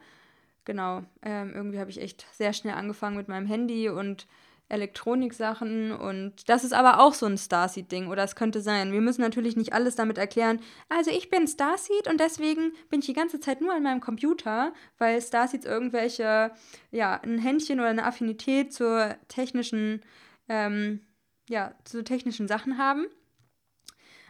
[0.65, 4.25] Genau, ähm, irgendwie habe ich echt sehr schnell angefangen mit meinem Handy und
[4.73, 8.91] Elektroniksachen und das ist aber auch so ein Starseed-Ding oder es könnte sein.
[8.91, 10.59] Wir müssen natürlich nicht alles damit erklären.
[10.89, 14.73] Also ich bin Starseed und deswegen bin ich die ganze Zeit nur an meinem Computer,
[14.97, 16.51] weil Starseeds irgendwelche,
[16.91, 20.01] ja, ein Händchen oder eine Affinität zur technischen,
[20.49, 21.01] ähm,
[21.47, 23.05] ja, zu technischen Sachen haben.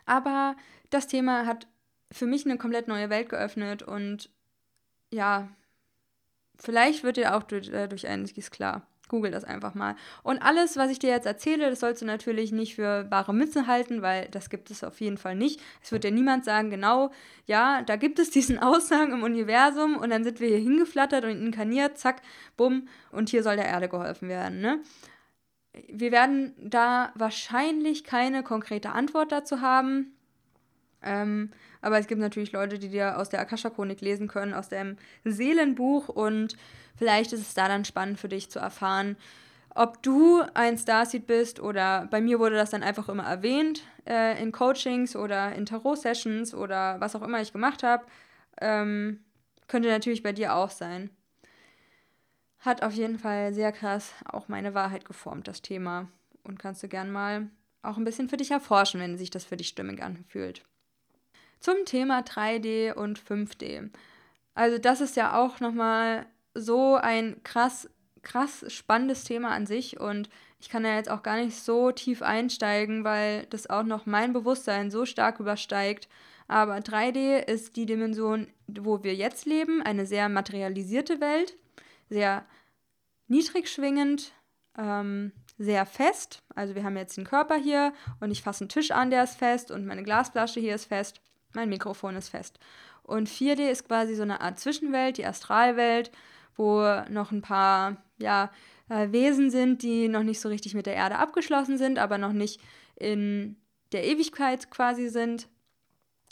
[0.06, 0.58] Aber
[0.90, 1.68] das Thema hat
[2.12, 4.30] für mich eine komplett neue Welt geöffnet und
[5.10, 5.48] ja,
[6.58, 8.86] vielleicht wird dir auch durch, äh, durch einiges klar.
[9.14, 9.96] Google das einfach mal.
[10.24, 13.68] Und alles, was ich dir jetzt erzähle, das sollst du natürlich nicht für wahre Mütze
[13.68, 15.62] halten, weil das gibt es auf jeden Fall nicht.
[15.84, 17.12] Es wird dir niemand sagen, genau,
[17.46, 21.46] ja, da gibt es diesen Aussagen im Universum und dann sind wir hier hingeflattert und
[21.46, 22.24] inkarniert, zack,
[22.58, 24.62] bumm, und hier soll der Erde geholfen werden.
[24.62, 24.80] Ne?
[25.90, 30.16] Wir werden da wahrscheinlich keine konkrete Antwort dazu haben.
[31.04, 31.52] Ähm,
[31.84, 36.10] aber es gibt natürlich Leute, die dir aus der Akasha-Chronik lesen können, aus dem Seelenbuch
[36.10, 36.56] und
[36.96, 39.18] vielleicht ist es da dann spannend für dich zu erfahren,
[39.76, 44.42] ob du ein Starseed bist oder bei mir wurde das dann einfach immer erwähnt äh,
[44.42, 48.06] in Coachings oder in Tarot-Sessions oder was auch immer ich gemacht habe.
[48.62, 49.20] Ähm,
[49.68, 51.10] könnte natürlich bei dir auch sein.
[52.60, 56.08] Hat auf jeden Fall sehr krass auch meine Wahrheit geformt, das Thema.
[56.44, 57.50] Und kannst du gern mal
[57.82, 60.64] auch ein bisschen für dich erforschen, wenn sich das für dich stimmig anfühlt.
[61.64, 63.90] Zum Thema 3D und 5D.
[64.54, 67.90] Also das ist ja auch nochmal so ein krass,
[68.22, 72.22] krass spannendes Thema an sich und ich kann da jetzt auch gar nicht so tief
[72.22, 76.10] einsteigen, weil das auch noch mein Bewusstsein so stark übersteigt.
[76.50, 81.56] Aber 3D ist die Dimension, wo wir jetzt leben, eine sehr materialisierte Welt,
[82.10, 82.44] sehr
[83.30, 84.34] niedrig schwingend,
[84.78, 86.44] ähm, sehr fest.
[86.56, 89.38] Also wir haben jetzt den Körper hier und ich fasse einen Tisch an, der ist
[89.38, 91.22] fest und meine Glasflasche hier ist fest,
[91.54, 92.60] mein Mikrofon ist fest.
[93.04, 96.12] Und 4D ist quasi so eine Art Zwischenwelt, die Astralwelt,
[96.56, 98.52] wo noch ein paar ja,
[98.90, 102.32] äh, Wesen sind, die noch nicht so richtig mit der Erde abgeschlossen sind, aber noch
[102.32, 102.62] nicht
[102.96, 103.58] in
[103.92, 105.48] der Ewigkeit quasi sind,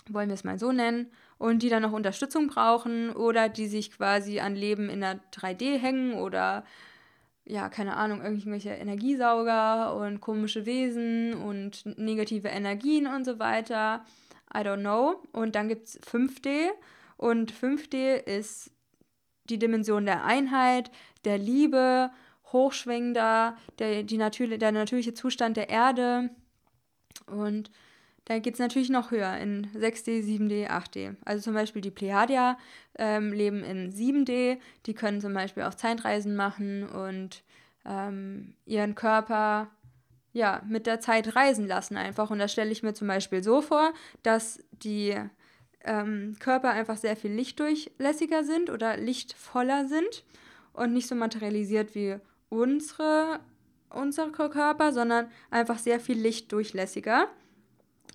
[0.10, 3.92] wollen wir es mal so nennen, und die dann noch Unterstützung brauchen oder die sich
[3.92, 6.64] quasi an Leben in der 3D hängen oder
[7.46, 14.06] ja, keine Ahnung, irgendwelche Energiesauger und komische Wesen und negative Energien und so weiter.
[14.54, 15.22] I don't know.
[15.32, 16.70] Und dann gibt es 5D.
[17.18, 18.72] Und 5D ist
[19.49, 20.91] die Dimension der Einheit,
[21.26, 22.12] der Liebe,
[22.52, 26.30] hochschwingender, der, die natür der natürliche Zustand der Erde.
[27.28, 27.72] Und
[28.26, 31.16] da geht es natürlich noch höher in 6D, 7D, 8D.
[31.26, 32.58] Also zum Beispiel die Pleiadier
[32.97, 37.43] ähm, leben in 7D, die können zum Beispiel auch Zeitreisen machen und
[37.86, 39.70] ähm, ihren Körper
[40.34, 42.30] ja, mit der Zeit reisen lassen einfach.
[42.30, 45.16] Und das stelle ich mir zum Beispiel so vor, dass die
[45.84, 50.24] ähm, Körper einfach sehr viel lichtdurchlässiger sind oder lichtvoller sind
[50.74, 52.18] und nicht so materialisiert wie
[52.50, 53.40] unsere,
[53.90, 57.28] unsere Körper, sondern einfach sehr viel lichtdurchlässiger.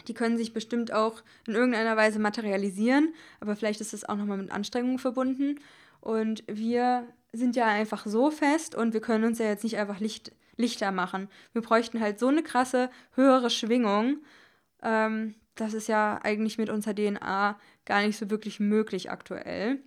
[0.08, 4.38] Die können sich bestimmt auch in irgendeiner Weise materialisieren, aber vielleicht ist das auch nochmal
[4.38, 5.58] mit Anstrengungen verbunden.
[6.00, 10.00] Und wir sind ja einfach so fest und wir können uns ja jetzt nicht einfach
[10.00, 11.28] Licht, lichter machen.
[11.52, 14.18] Wir bräuchten halt so eine krasse, höhere Schwingung.
[14.82, 19.80] Ähm, das ist ja eigentlich mit unserer DNA gar nicht so wirklich möglich aktuell.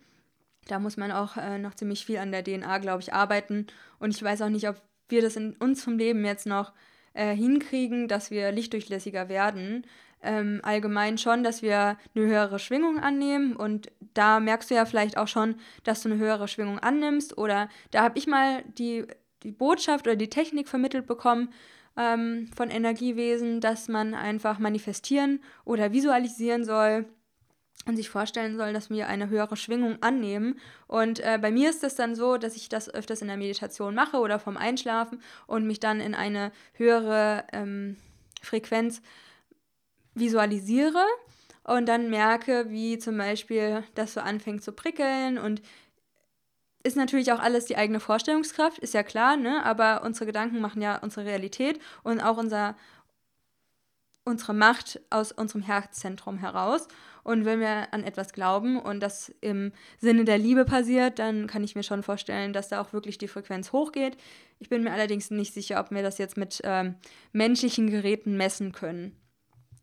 [0.67, 3.67] Da muss man auch äh, noch ziemlich viel an der DNA, glaube ich, arbeiten.
[3.99, 6.73] Und ich weiß auch nicht, ob wir das in unserem Leben jetzt noch
[7.13, 9.85] äh, hinkriegen, dass wir lichtdurchlässiger werden.
[10.21, 15.17] Ähm, allgemein schon, dass wir eine höhere Schwingung annehmen und da merkst du ja vielleicht
[15.17, 15.55] auch schon,
[15.85, 19.07] dass du eine höhere Schwingung annimmst oder da habe ich mal die,
[19.43, 21.53] die Botschaft oder die Technik vermittelt bekommen
[21.97, 27.05] ähm, von Energiewesen, dass man einfach manifestieren oder visualisieren soll
[27.85, 30.59] und sich vorstellen soll, dass wir eine höhere Schwingung annehmen.
[30.87, 33.95] Und äh, bei mir ist es dann so, dass ich das öfters in der Meditation
[33.95, 37.97] mache oder vom Einschlafen und mich dann in eine höhere ähm,
[38.41, 39.01] Frequenz
[40.13, 41.03] visualisiere
[41.63, 45.61] und dann merke, wie zum Beispiel das so anfängt zu prickeln und
[46.83, 49.63] ist natürlich auch alles die eigene Vorstellungskraft, ist ja klar, ne?
[49.65, 52.75] aber unsere Gedanken machen ja unsere Realität und auch unser,
[54.23, 56.87] unsere Macht aus unserem Herzzentrum heraus.
[57.23, 61.63] Und wenn wir an etwas glauben und das im Sinne der Liebe passiert, dann kann
[61.63, 64.17] ich mir schon vorstellen, dass da auch wirklich die Frequenz hochgeht.
[64.59, 66.95] Ich bin mir allerdings nicht sicher, ob wir das jetzt mit ähm,
[67.33, 69.15] menschlichen Geräten messen können.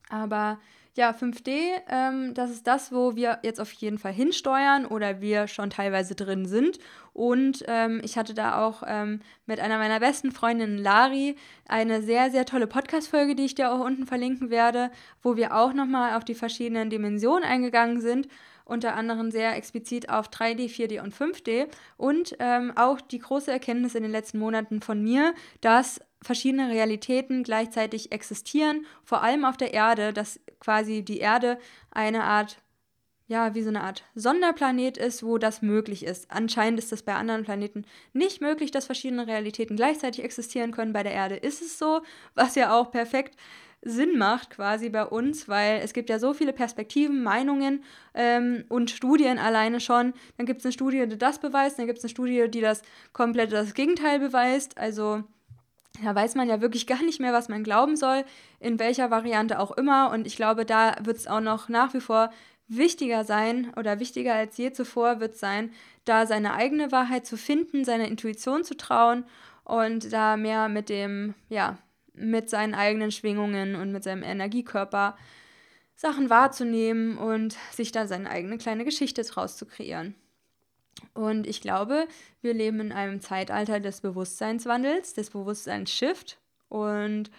[0.08, 0.58] Aber
[0.96, 1.50] ja, 5D,
[1.88, 6.14] ähm, das ist das, wo wir jetzt auf jeden Fall hinsteuern oder wir schon teilweise
[6.14, 6.78] drin sind.
[7.12, 11.36] Und ähm, ich hatte da auch ähm, mit einer meiner besten Freundinnen, Lari,
[11.66, 14.90] eine sehr, sehr tolle Podcast-Folge, die ich dir auch unten verlinken werde,
[15.22, 18.28] wo wir auch nochmal auf die verschiedenen Dimensionen eingegangen sind
[18.66, 23.94] unter anderem sehr explizit auf 3D, 4D und 5D und ähm, auch die große Erkenntnis
[23.94, 29.72] in den letzten Monaten von mir, dass verschiedene Realitäten gleichzeitig existieren, vor allem auf der
[29.72, 31.58] Erde, dass quasi die Erde
[31.90, 32.58] eine Art
[33.28, 36.30] ja, wie so eine Art Sonderplanet ist, wo das möglich ist.
[36.30, 40.92] Anscheinend ist das bei anderen Planeten nicht möglich, dass verschiedene Realitäten gleichzeitig existieren können.
[40.92, 42.02] Bei der Erde ist es so,
[42.34, 43.36] was ja auch perfekt
[43.82, 48.90] Sinn macht quasi bei uns, weil es gibt ja so viele Perspektiven, Meinungen ähm, und
[48.90, 50.12] Studien alleine schon.
[50.36, 52.82] Dann gibt es eine Studie, die das beweist, dann gibt es eine Studie, die das
[53.12, 54.78] komplett das Gegenteil beweist.
[54.78, 55.24] Also
[56.02, 58.24] da weiß man ja wirklich gar nicht mehr, was man glauben soll,
[58.60, 60.10] in welcher Variante auch immer.
[60.10, 62.30] Und ich glaube, da wird es auch noch nach wie vor
[62.68, 65.70] wichtiger sein oder wichtiger als je zuvor wird sein,
[66.04, 69.24] da seine eigene Wahrheit zu finden, seiner Intuition zu trauen
[69.64, 71.78] und da mehr mit dem, ja,
[72.14, 75.16] mit seinen eigenen Schwingungen und mit seinem Energiekörper
[75.94, 80.14] Sachen wahrzunehmen und sich da seine eigene kleine Geschichte draus zu kreieren.
[81.14, 82.06] Und ich glaube,
[82.40, 86.38] wir leben in einem Zeitalter des Bewusstseinswandels, des Bewusstseinsshift.
[86.68, 87.30] Und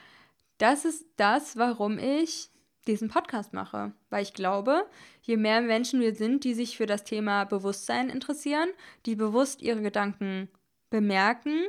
[0.58, 2.49] das ist das, warum ich
[2.88, 3.91] diesen Podcast mache.
[4.10, 4.86] Weil ich glaube,
[5.22, 8.70] je mehr Menschen wir sind, die sich für das Thema Bewusstsein interessieren,
[9.05, 10.49] die bewusst ihre Gedanken
[10.89, 11.66] bemerken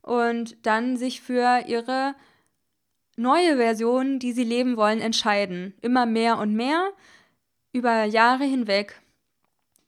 [0.00, 2.14] und dann sich für ihre
[3.16, 5.74] neue Version, die sie leben wollen, entscheiden.
[5.80, 6.90] Immer mehr und mehr
[7.72, 9.01] über Jahre hinweg.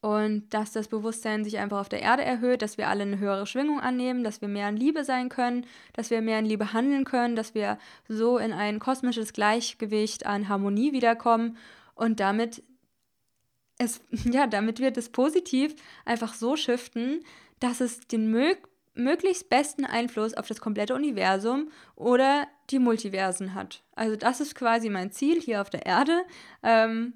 [0.04, 3.46] Und dass das Bewusstsein sich einfach auf der Erde erhöht, dass wir alle eine höhere
[3.46, 7.04] Schwingung annehmen, dass wir mehr in Liebe sein können, dass wir mehr in Liebe handeln
[7.04, 11.56] können, dass wir so in ein kosmisches Gleichgewicht an Harmonie wiederkommen
[11.94, 12.62] und damit
[13.78, 15.74] es, ja, damit wir das positiv
[16.04, 17.24] einfach so shiften,
[17.58, 18.58] dass es den mög
[18.92, 23.82] möglichst besten Einfluss auf das komplette Universum oder die Multiversen hat.
[23.96, 26.24] Also das ist quasi mein Ziel hier auf der Erde.
[26.62, 27.14] Ähm,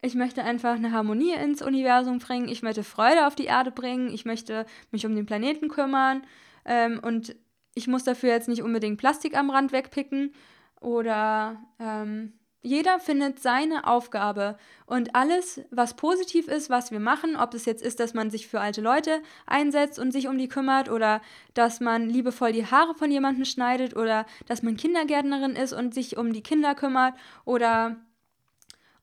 [0.00, 2.48] ich möchte einfach eine Harmonie ins Universum bringen.
[2.48, 4.12] Ich möchte Freude auf die Erde bringen.
[4.12, 6.22] Ich möchte mich um den Planeten kümmern.
[6.64, 7.34] Ähm, und
[7.74, 10.32] ich muss dafür jetzt nicht unbedingt Plastik am Rand wegpicken
[10.80, 17.54] oder ähm, jeder findet seine Aufgabe und alles, was positiv ist, was wir machen, ob
[17.54, 20.90] es jetzt ist, dass man sich für alte Leute einsetzt und sich um die kümmert
[20.90, 21.22] oder
[21.54, 26.16] dass man liebevoll die Haare von jemandem schneidet oder dass man Kindergärtnerin ist und sich
[26.16, 27.96] um die Kinder kümmert oder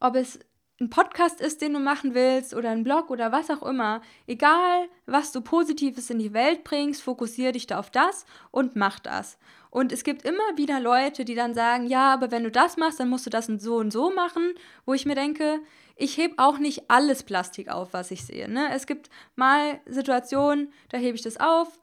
[0.01, 0.39] ob es
[0.80, 4.89] ein Podcast ist, den du machen willst oder ein Blog oder was auch immer, egal
[5.05, 9.38] was du Positives in die Welt bringst, fokussiere dich da auf das und mach das.
[9.69, 12.99] Und es gibt immer wieder Leute, die dann sagen, ja, aber wenn du das machst,
[12.99, 14.53] dann musst du das so und so machen,
[14.86, 15.59] wo ich mir denke,
[15.95, 18.49] ich hebe auch nicht alles Plastik auf, was ich sehe.
[18.49, 18.69] Ne?
[18.73, 21.80] Es gibt mal Situationen, da hebe ich das auf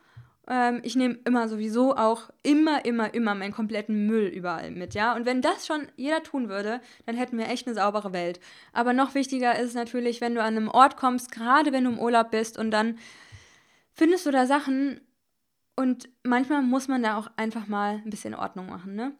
[0.48, 5.14] ähm, ich nehme immer sowieso auch immer, immer, immer meinen kompletten Müll überall mit, ja.
[5.14, 8.40] Und wenn das schon jeder tun würde, dann hätten wir echt eine saubere Welt.
[8.72, 11.98] Aber noch wichtiger ist natürlich, wenn du an einem Ort kommst, gerade wenn du im
[11.98, 12.98] Urlaub bist und dann
[13.92, 15.00] findest du da Sachen
[15.76, 19.12] und manchmal muss man da auch einfach mal ein bisschen Ordnung machen, ne?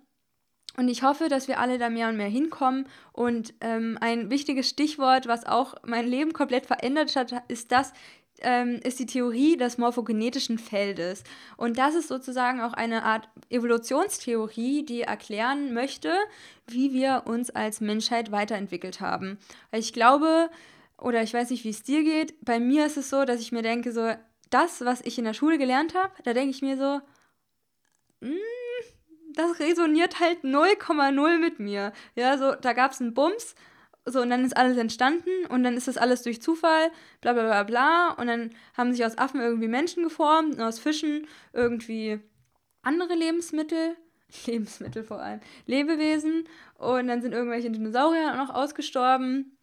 [0.76, 2.86] Und ich hoffe, dass wir alle da mehr und mehr hinkommen.
[3.12, 7.92] Und ähm, ein wichtiges Stichwort, was auch mein Leben komplett verändert hat, ist das,
[8.42, 11.24] ähm, ist die Theorie des morphogenetischen Feldes.
[11.56, 16.12] Und das ist sozusagen auch eine Art Evolutionstheorie, die erklären möchte,
[16.66, 19.38] wie wir uns als Menschheit weiterentwickelt haben.
[19.72, 20.50] Ich glaube,
[20.98, 23.52] oder ich weiß nicht, wie es dir geht, bei mir ist es so, dass ich
[23.52, 24.12] mir denke, so,
[24.50, 27.00] das, was ich in der Schule gelernt habe, da denke ich mir so,
[28.26, 28.36] mm,
[29.34, 31.92] das resoniert halt 0,0 mit mir.
[32.14, 33.54] Ja, so, da gab es einen Bums
[34.04, 36.90] so, und dann ist alles entstanden und dann ist das alles durch Zufall,
[37.20, 38.10] bla bla bla bla.
[38.18, 42.18] Und dann haben sich aus Affen irgendwie Menschen geformt und aus Fischen irgendwie
[42.82, 43.96] andere Lebensmittel,
[44.46, 46.48] Lebensmittel vor allem, Lebewesen.
[46.78, 49.56] Und dann sind irgendwelche Dinosaurier noch ausgestorben.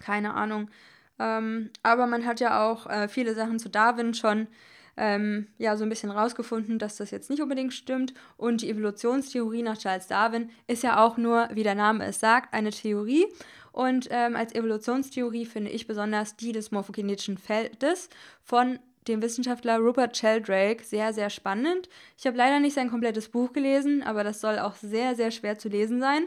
[0.00, 0.70] Keine Ahnung.
[1.18, 4.48] Ähm, aber man hat ja auch äh, viele Sachen zu Darwin schon
[4.96, 8.12] ähm, ja so ein bisschen rausgefunden, dass das jetzt nicht unbedingt stimmt.
[8.36, 12.52] Und die Evolutionstheorie nach Charles Darwin ist ja auch nur, wie der Name es sagt,
[12.52, 13.26] eine Theorie.
[13.72, 18.08] Und ähm, als Evolutionstheorie finde ich besonders die des morphogenetischen Feldes
[18.42, 21.88] von dem Wissenschaftler Rupert Sheldrake sehr, sehr spannend.
[22.16, 25.58] Ich habe leider nicht sein komplettes Buch gelesen, aber das soll auch sehr, sehr schwer
[25.58, 26.26] zu lesen sein.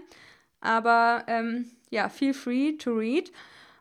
[0.60, 3.32] Aber ähm, ja, feel free to read.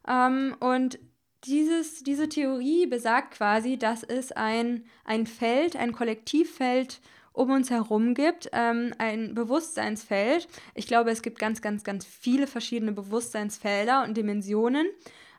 [0.06, 0.98] Ähm, und
[1.44, 7.00] dieses, diese Theorie besagt quasi, dass es ein, ein Feld, ein Kollektivfeld
[7.34, 10.48] um uns herum gibt, ähm, ein Bewusstseinsfeld.
[10.74, 14.86] Ich glaube, es gibt ganz, ganz, ganz viele verschiedene Bewusstseinsfelder und Dimensionen,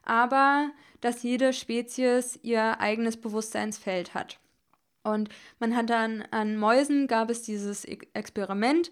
[0.04, 0.70] aber
[1.02, 4.39] dass jede Spezies ihr eigenes Bewusstseinsfeld hat.
[5.04, 5.30] Und
[5.60, 8.91] man hat dann an Mäusen gab es dieses e-, Experiment,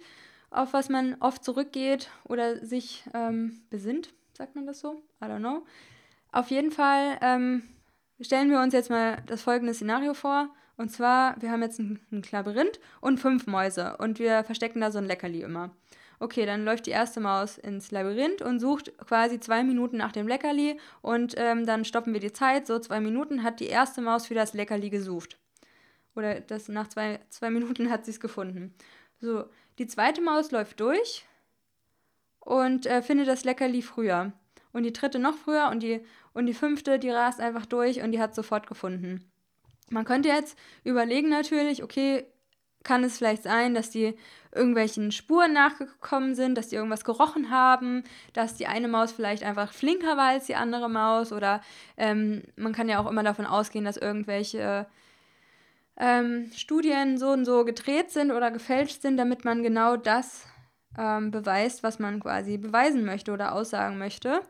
[0.49, 5.03] auf was man oft zurückgeht oder sich ähm, besinnt, sagt man das so?
[5.21, 5.65] I don't know.
[6.31, 7.63] Auf jeden Fall ähm,
[8.21, 10.49] stellen wir uns jetzt mal das folgende Szenario vor.
[10.77, 11.99] Und zwar, wir haben jetzt ein,
[12.31, 15.71] Labyrinth und fünf Mäuse und wir verstecken da so ein Leckerli immer.
[16.19, 20.27] Okay, dann läuft die erste Maus ins Labyrinth und sucht quasi zwei Minuten nach dem
[20.27, 22.65] Leckerli und ähm, dann stoppen wir die Zeit.
[22.65, 25.37] So zwei Minuten hat die erste Maus für das Leckerli gesucht.
[26.15, 28.73] Oder das, nach zwei, zwei Minuten hat sie es gefunden.
[29.19, 29.45] So,
[29.79, 31.25] die zweite Maus läuft durch
[32.39, 34.33] und äh, findet das Leckerli früher.
[34.71, 38.11] Und die dritte noch früher und die, und die fünfte, die rast einfach durch und
[38.11, 39.29] die hat sofort gefunden.
[39.93, 42.25] Man könnte jetzt überlegen natürlich, okay,
[42.83, 44.15] kann es vielleicht sein, dass die
[44.51, 49.71] irgendwelchen Spuren nachgekommen sind, dass die irgendwas gerochen haben, dass die eine Maus vielleicht einfach
[49.71, 51.61] flinker war als die andere Maus oder
[51.95, 54.85] ähm, man kann ja auch immer davon ausgehen, dass irgendwelche
[55.97, 60.45] ähm, Studien so und so gedreht sind oder gefälscht sind, damit man genau das
[60.97, 64.41] ähm, beweist, was man quasi beweisen möchte oder aussagen möchte.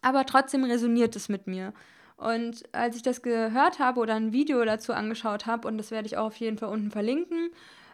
[0.00, 1.72] Aber trotzdem resoniert es mit mir.
[2.16, 6.06] Und als ich das gehört habe oder ein Video dazu angeschaut habe, und das werde
[6.06, 7.50] ich auch auf jeden Fall unten verlinken,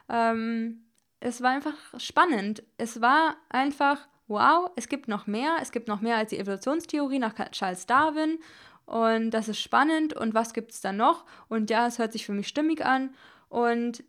[0.08, 0.84] ähm,
[1.20, 2.62] es war einfach spannend.
[2.76, 5.56] Es war einfach, wow, es gibt noch mehr.
[5.60, 8.38] Es gibt noch mehr als die Evolutionstheorie nach Charles Darwin.
[8.86, 10.14] Und das ist spannend.
[10.14, 11.24] Und was gibt es dann noch?
[11.48, 13.14] Und ja, es hört sich für mich stimmig an.
[13.48, 14.04] Und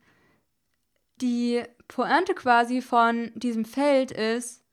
[1.22, 4.64] die Pointe quasi von diesem Feld ist,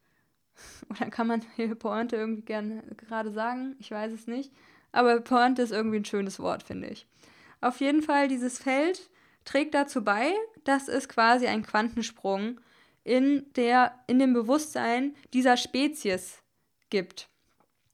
[0.90, 3.76] oder kann man hier Pointe irgendwie gerne gerade sagen?
[3.78, 4.52] Ich weiß es nicht.
[4.92, 7.06] Aber Pointe ist irgendwie ein schönes Wort, finde ich.
[7.60, 9.10] Auf jeden Fall, dieses Feld
[9.44, 10.32] trägt dazu bei,
[10.64, 12.60] dass es quasi einen Quantensprung
[13.04, 16.42] in, der, in dem Bewusstsein dieser Spezies
[16.90, 17.28] gibt.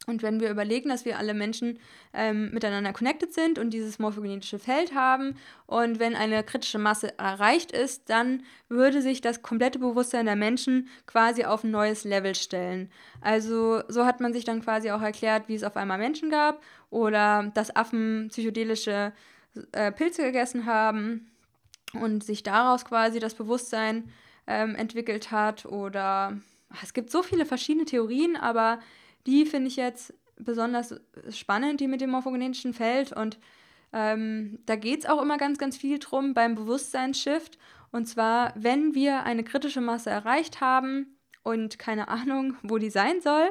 [0.06, 1.78] Und wenn wir überlegen, dass wir alle Menschen
[2.12, 5.36] ähm, miteinander connected sind und dieses morphogenetische Feld haben
[5.66, 10.88] und wenn eine kritische Masse erreicht ist, dann würde sich das komplette Bewusstsein der Menschen
[11.06, 12.90] quasi auf ein neues Level stellen.
[13.20, 16.60] Also so hat man sich dann quasi auch erklärt, wie es auf einmal Menschen gab
[16.90, 19.12] oder dass Affen psychedelische
[19.70, 21.30] äh, Pilze gegessen haben
[21.92, 24.10] und sich daraus quasi das Bewusstsein
[24.46, 25.66] ähm, entwickelt hat.
[25.66, 26.38] Oder
[26.82, 28.80] es gibt so viele verschiedene Theorien, aber
[29.26, 31.00] die finde ich jetzt besonders
[31.30, 33.12] spannend, die mit dem morphogenetischen Feld.
[33.12, 33.38] Und
[33.92, 37.58] ähm, da geht es auch immer ganz, ganz viel drum beim Bewusstseinsshift.
[37.90, 43.20] Und zwar, wenn wir eine kritische Masse erreicht haben und keine Ahnung, wo die sein
[43.20, 43.50] soll,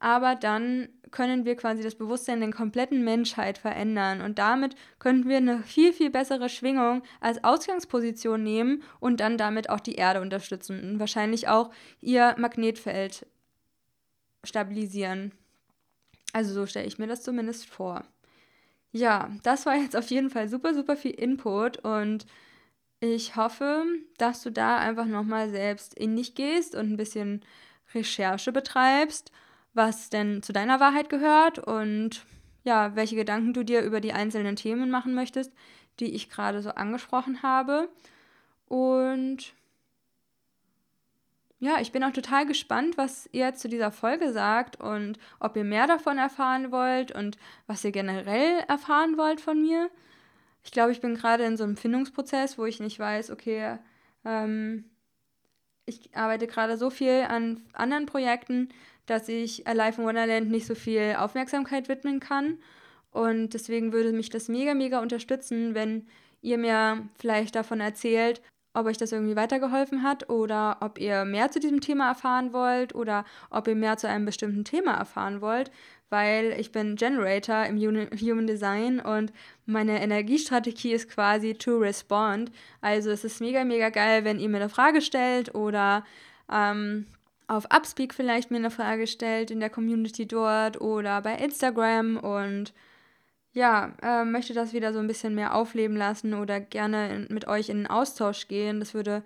[0.00, 4.20] aber dann können wir quasi das Bewusstsein der kompletten Menschheit verändern.
[4.20, 9.70] Und damit könnten wir eine viel, viel bessere Schwingung als Ausgangsposition nehmen und dann damit
[9.70, 11.70] auch die Erde unterstützen und wahrscheinlich auch
[12.00, 13.26] ihr Magnetfeld
[14.44, 15.32] stabilisieren.
[16.32, 18.04] Also so stelle ich mir das zumindest vor.
[18.92, 22.26] Ja, das war jetzt auf jeden Fall super, super viel Input und
[23.00, 23.84] ich hoffe,
[24.16, 27.42] dass du da einfach nochmal selbst in dich gehst und ein bisschen
[27.94, 29.30] Recherche betreibst
[29.78, 32.26] was denn zu deiner Wahrheit gehört und
[32.64, 35.52] ja, welche Gedanken du dir über die einzelnen Themen machen möchtest,
[36.00, 37.88] die ich gerade so angesprochen habe.
[38.66, 39.54] Und
[41.60, 45.64] ja, ich bin auch total gespannt, was ihr zu dieser Folge sagt und ob ihr
[45.64, 47.36] mehr davon erfahren wollt und
[47.66, 49.90] was ihr generell erfahren wollt von mir.
[50.62, 53.78] Ich glaube, ich bin gerade in so einem Findungsprozess, wo ich nicht weiß, okay,
[54.24, 54.84] ähm,
[55.86, 58.68] ich arbeite gerade so viel an anderen Projekten,
[59.06, 62.58] dass ich Alive in Wonderland nicht so viel Aufmerksamkeit widmen kann.
[63.10, 66.06] Und deswegen würde mich das mega, mega unterstützen, wenn
[66.42, 68.42] ihr mir vielleicht davon erzählt,
[68.78, 72.94] ob euch das irgendwie weitergeholfen hat oder ob ihr mehr zu diesem Thema erfahren wollt
[72.94, 75.70] oder ob ihr mehr zu einem bestimmten Thema erfahren wollt,
[76.10, 77.78] weil ich bin Generator im
[78.20, 79.32] Human Design und
[79.66, 82.50] meine Energiestrategie ist quasi to respond.
[82.80, 86.04] Also es ist mega, mega geil, wenn ihr mir eine Frage stellt oder
[86.50, 87.06] ähm,
[87.46, 92.72] auf Upspeak vielleicht mir eine Frage stellt in der Community dort oder bei Instagram und
[93.58, 97.48] ja, äh, möchte das wieder so ein bisschen mehr aufleben lassen oder gerne in, mit
[97.48, 98.78] euch in den Austausch gehen.
[98.78, 99.24] Das würde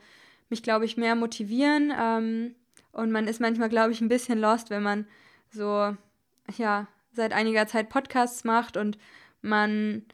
[0.49, 1.93] mich, glaube ich, mehr motivieren.
[1.97, 2.55] Ähm,
[2.93, 5.07] und man ist manchmal, glaube ich, ein bisschen lost, wenn man
[5.51, 5.95] so,
[6.57, 8.97] ja, seit einiger Zeit Podcasts macht und
[9.43, 10.07] man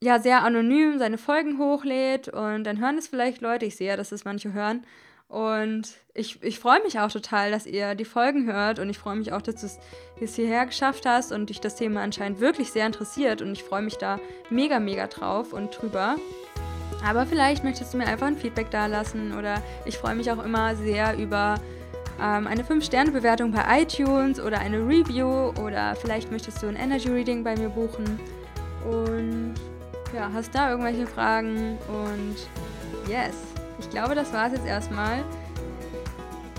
[0.00, 3.66] ja sehr anonym seine Folgen hochlädt und dann hören es vielleicht Leute.
[3.66, 4.84] Ich sehe ja, dass es manche hören.
[5.32, 8.78] Und ich, ich freue mich auch total, dass ihr die Folgen hört.
[8.78, 9.66] Und ich freue mich auch, dass du
[10.22, 13.40] es hierher geschafft hast und dich das Thema anscheinend wirklich sehr interessiert.
[13.40, 14.20] Und ich freue mich da
[14.50, 16.16] mega, mega drauf und drüber.
[17.02, 19.32] Aber vielleicht möchtest du mir einfach ein Feedback da lassen.
[19.32, 21.54] Oder ich freue mich auch immer sehr über
[22.20, 25.54] ähm, eine 5-Sterne-Bewertung bei iTunes oder eine Review.
[25.64, 28.20] Oder vielleicht möchtest du ein Energy Reading bei mir buchen.
[28.84, 29.54] Und
[30.14, 31.78] ja, hast da irgendwelche Fragen?
[31.88, 32.36] Und
[33.10, 35.24] yes ich glaube, das war es jetzt erstmal.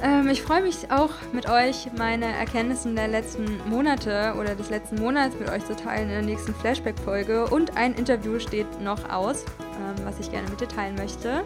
[0.04, 5.00] Ähm, ich freue mich auch mit euch, meine Erkenntnisse der letzten Monate oder des letzten
[5.00, 7.46] Monats mit euch zu teilen in der nächsten Flashback-Folge.
[7.46, 11.44] Und ein Interview steht noch aus, ähm, was ich gerne mit dir teilen möchte.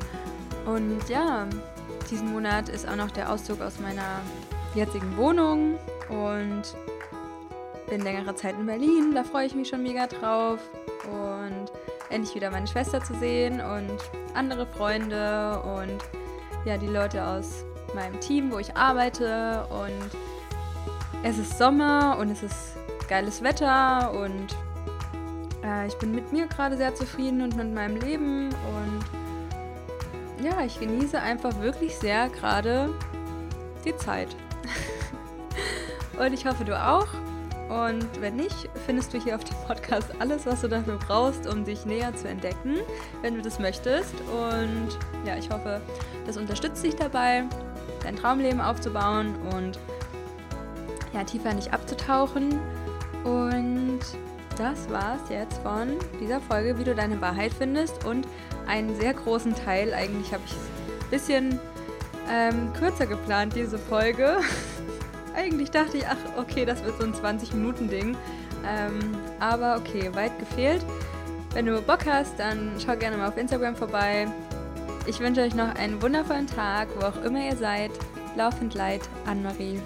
[0.65, 1.45] Und ja,
[2.09, 4.21] diesen Monat ist auch noch der Auszug aus meiner
[4.73, 5.75] jetzigen Wohnung
[6.09, 6.63] und
[7.89, 9.13] bin längere Zeit in Berlin.
[9.13, 10.59] Da freue ich mich schon mega drauf.
[11.05, 11.36] Und
[12.09, 13.97] endlich wieder meine Schwester zu sehen und
[14.33, 16.03] andere Freunde und
[16.65, 19.65] ja, die Leute aus meinem Team, wo ich arbeite.
[19.69, 20.11] Und
[21.23, 22.75] es ist Sommer und es ist
[23.07, 24.55] geiles Wetter und
[25.63, 28.49] äh, ich bin mit mir gerade sehr zufrieden und mit meinem Leben.
[28.49, 32.89] Und ja, ich genieße einfach wirklich sehr gerade
[33.85, 34.35] die Zeit.
[36.19, 37.07] und ich hoffe, du auch.
[37.69, 41.65] Und wenn nicht, findest du hier auf dem Podcast alles, was du dafür brauchst, um
[41.65, 42.77] dich näher zu entdecken,
[43.21, 44.13] wenn du das möchtest.
[44.21, 45.81] Und ja, ich hoffe,
[46.25, 47.43] das unterstützt dich dabei.
[48.03, 49.79] dein Traumleben aufzubauen und
[51.13, 52.59] ja, tiefer nicht abzutauchen.
[53.23, 53.99] Und
[54.57, 58.05] das war's jetzt von dieser Folge, wie du deine Wahrheit findest.
[58.05, 58.27] Und
[58.65, 60.57] einen sehr großen Teil, eigentlich habe ich es
[61.03, 61.59] ein bisschen
[62.29, 64.37] ähm, kürzer geplant, diese Folge.
[65.37, 68.17] eigentlich dachte ich, ach, okay, das wird so ein 20-Minuten-Ding.
[68.65, 68.99] Ähm,
[69.39, 70.83] aber okay, weit gefehlt.
[71.53, 74.27] Wenn du Bock hast, dann schau gerne mal auf Instagram vorbei.
[75.05, 77.91] Ich wünsche euch noch einen wundervollen Tag, wo auch immer ihr seid.
[78.35, 79.79] Laufend Leid, Anne-Marie.